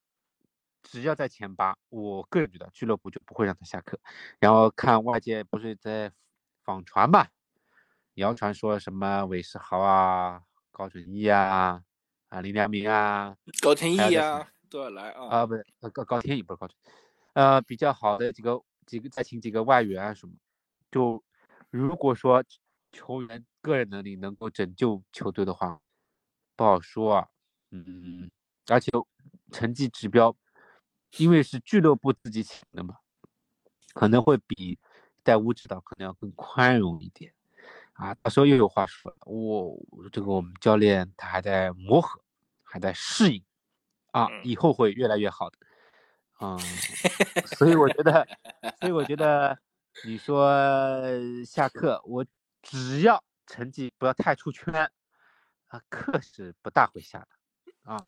[0.82, 4.00] 只要在前八，我个人觉得俱乐部就不会让他下课。
[4.38, 6.10] 然后看外界不是在
[6.62, 7.26] 访传嘛，
[8.14, 10.40] 谣传说什么韦世豪啊、
[10.70, 11.84] 高准翼啊、
[12.30, 15.28] 啊林良铭啊，高天还有就是意啊都要来啊。
[15.28, 16.78] 啊不是呃高高天意不是高准，
[17.34, 20.32] 呃比较好的几个几个再请几个外援啊什么，
[20.90, 21.22] 就
[21.68, 22.42] 如果说
[22.94, 25.80] 球员个人能力能够拯救球队的话，
[26.54, 27.28] 不好说啊，
[27.70, 28.30] 嗯，
[28.68, 28.90] 而且
[29.50, 30.34] 成绩指标，
[31.18, 32.96] 因为是俱乐部自己请的嘛，
[33.92, 34.78] 可能会比
[35.24, 37.34] 带乌指导可能要更宽容一点
[37.94, 38.14] 啊。
[38.14, 39.76] 到时候又有话说了，我
[40.12, 42.20] 这个我们教练他还在磨合，
[42.62, 43.44] 还在适应
[44.12, 45.58] 啊，嗯以后会越来越好的。
[46.40, 46.58] 嗯，
[47.56, 48.26] 所以我觉得，
[48.80, 49.56] 所以我觉得
[50.04, 50.52] 你说
[51.46, 52.24] 下课，我
[52.64, 54.90] 只要成绩不要太出圈，
[55.68, 58.04] 啊，课是不大会下的啊。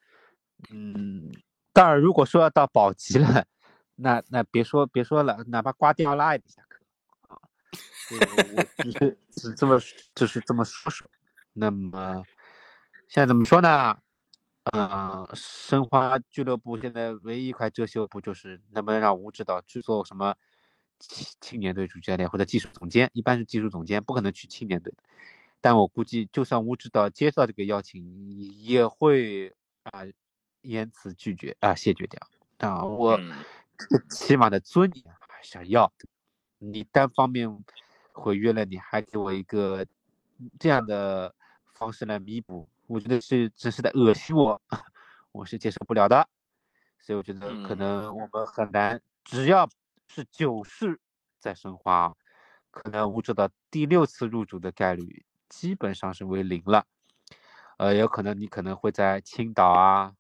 [0.70, 1.31] 嗯，
[1.73, 3.47] 当然，如果说要到保级了，
[3.95, 6.81] 那那别说别说了，哪怕挂掉拉也得下课
[7.28, 7.39] 啊。
[8.11, 9.78] 我只是只这么
[10.15, 11.09] 就是这么说说。
[11.53, 12.24] 那么
[13.09, 13.99] 现在怎么说呢？
[14.73, 20.35] 嗯，申花俱乐部现在唯一一块遮羞布就是能不能让吴指导去做什么
[20.98, 24.94] 青青年队主教练或者技术总监，一般是技术总监，不可能去青年队。
[25.60, 28.05] 但我估计，就算吴指导接到这个邀请，
[28.62, 29.55] 也会
[29.85, 30.02] 啊
[30.62, 32.20] 言辞拒绝啊谢绝掉。
[32.59, 33.18] 啊，我
[34.10, 36.09] 起码的尊严还是要的。
[36.59, 37.64] 你单方面
[38.12, 39.85] 毁约了，你还给我一个
[40.59, 41.35] 这样的
[41.74, 42.68] 方式来弥补。
[42.86, 44.60] 我觉得是只是在恶心我，
[45.32, 46.28] 我是接受不了的，
[47.01, 49.68] 所以我觉得可能我们很难，只要
[50.09, 51.01] 是九世
[51.39, 52.15] 在申花，
[52.70, 56.85] 可能吴指导第六次入主的概率基本上是为零了，
[57.78, 60.15] 呃，有可能你可能会在青岛啊，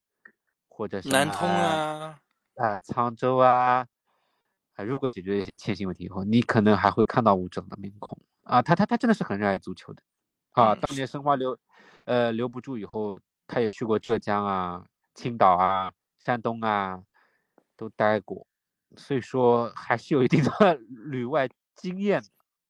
[0.68, 2.18] 或者是南通啊，
[2.56, 3.86] 啊，沧州啊，
[4.74, 8.18] 啊，如果解决欠薪问题以后，你可能还会看到吴整的面孔。
[8.42, 10.02] 啊，他他他真的是很热爱足球的，
[10.52, 11.58] 啊，当年申花留。
[12.04, 13.18] 呃，留不住以后，
[13.48, 15.92] 他也去过浙江啊、青岛啊、
[16.24, 17.02] 山东啊，
[17.76, 18.46] 都待过，
[18.96, 22.22] 所以说还是有一定的旅外经验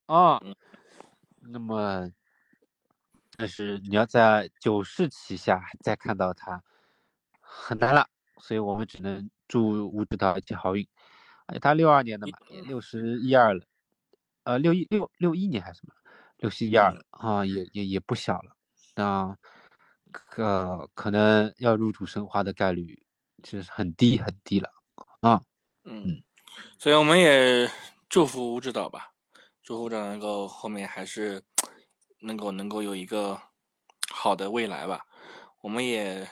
[0.06, 0.40] 啊。
[1.48, 2.10] 那么，
[3.36, 6.62] 但是你要在九世旗下再看到他，
[7.40, 8.08] 很难了。
[8.38, 10.86] 所以我们只能祝吴指导一切好运。
[11.46, 13.64] 哎，他六二年的嘛，也六十一二了，
[14.42, 15.94] 呃，六一六六一年还是什么，
[16.38, 18.56] 六十一二了啊，也也也不小了。
[18.96, 19.36] 那
[20.10, 23.00] 可可能要入主申花的概率
[23.42, 24.68] 其实很低很低了
[25.20, 25.40] 啊。
[25.88, 26.22] 嗯，
[26.78, 27.70] 所以我们也
[28.08, 29.12] 祝福吴指导吧，
[29.62, 31.42] 祝福吴指导能够后面还是
[32.20, 33.40] 能够能够有一个
[34.10, 35.06] 好的未来吧。
[35.60, 36.28] 我们也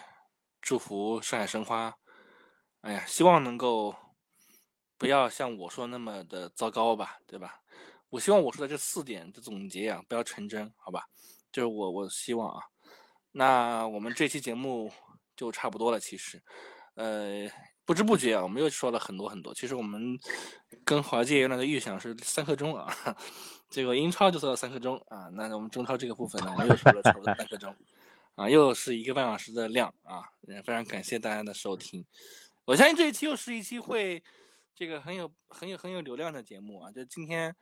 [0.60, 1.94] 祝福上海申花，
[2.80, 3.94] 哎呀，希望能够
[4.98, 7.60] 不要像我说那么的糟糕吧，对吧？
[8.10, 11.04] 我希望我说的这四点的总结啊，不要成真，好吧？
[11.52, 12.62] 就是我，我希望啊，
[13.30, 14.92] 那我们这期节目
[15.36, 15.98] 就差不多了。
[16.00, 16.42] 其实，
[16.94, 17.48] 呃，
[17.84, 19.52] 不知不觉啊，我们又说了很多很多。
[19.54, 20.18] 其实我们
[20.84, 22.94] 跟华界原来的预想是三刻钟啊，
[23.68, 27.74] 这个英超就说了三刻钟啊，那我们中超这个部分呢，我们又说了差不多三刻钟
[28.34, 32.04] 啊，又是一个半小时的量啊，也非常感谢大家的收听。
[32.64, 34.22] 我相信这一期又是一期会
[34.74, 37.54] 这个很有很有很有流量的节目啊，就今天。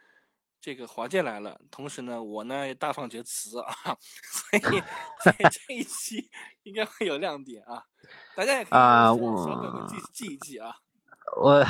[0.63, 3.75] 这个华健来了，同时呢，我呢也大放厥词啊，
[4.31, 4.83] 所以
[5.25, 6.31] 在这一期
[6.63, 7.85] 应该会有亮点啊，
[8.37, 10.77] 大家也可以啊，我记记一记啊。
[11.37, 11.67] 我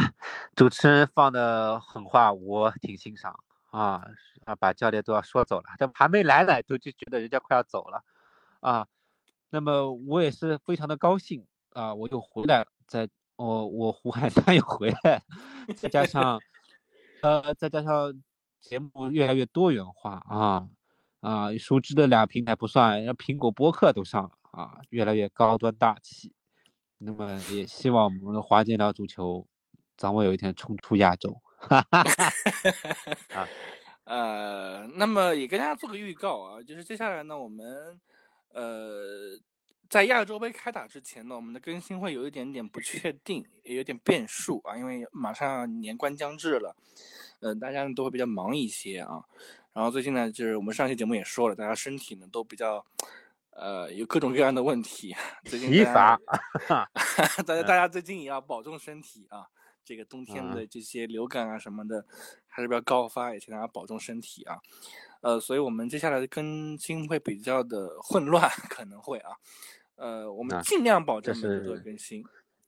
[0.55, 3.35] 主持人放的狠话，我挺欣赏
[3.71, 4.05] 啊
[4.45, 8.05] 啊，把教练都要说走了，这还没来呢，都就觉得人家快要走了
[8.61, 8.87] 啊。
[9.49, 15.23] 那么我也是非常的高兴啊，我又回来了，在我我胡海山又回来，
[15.79, 16.39] 再加上
[17.23, 18.23] 呃，再加上。
[18.63, 20.69] 节目越来越多元化啊
[21.21, 26.33] 啊，熟知的俩平台不算，苹果播客都上了啊，越来越高端大气。
[26.99, 29.47] 那么也希望我们的华健聊足球，
[29.97, 31.43] 早晚有一天冲出亚洲。
[31.59, 33.49] 哈哈哈哈哈。
[34.05, 38.01] 呃，那么也跟大家做个预告啊，就是接下来呢，我们
[38.53, 39.39] 呃
[39.89, 46.77] 在亚洲杯开打之前呢，我们的更新会有一点点不确定，也有点变数啊，因为马上年关将至了。
[47.43, 49.23] 嗯，大家呢都会比较忙一些啊，
[49.73, 52.85] 然后最近呢，就是我们上期节目也说了，大家身体呢都比较，
[53.51, 55.15] 呃，有各种各样的问题。
[55.45, 56.19] 最近疲乏，
[57.47, 59.47] 大家大家最近也要保重身体啊。
[59.85, 62.07] 这个冬天的这些流感啊什么的，
[62.47, 64.57] 还是比较高发，也请大家保重身体啊。
[65.23, 69.33] 呃，所以我们接下来的更新会比较的混乱，可能会啊。
[69.97, 72.25] 呃，我们尽量保证每周更新。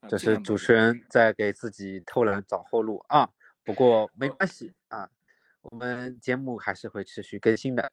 [0.09, 3.29] 这是主持人在给自己偷懒找后路啊。
[3.65, 5.09] 不过没关系啊，
[5.63, 7.91] 我们节目还是会持续更新的，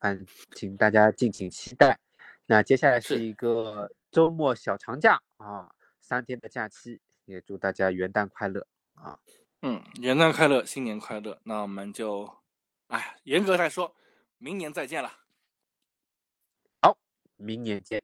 [0.00, 0.24] 嗯，
[0.54, 1.98] 请大家敬请期待。
[2.46, 9.18] 那接下来是一个周末小长假啊，三天的假期，也祝大家元旦快乐啊！
[9.62, 11.40] 嗯，元旦快乐，新年快乐。
[11.44, 12.30] 那我们就，
[12.88, 13.96] 哎，严格来说，
[14.36, 15.10] 明年再见了。
[16.82, 16.98] 好，
[17.36, 18.02] 明年见。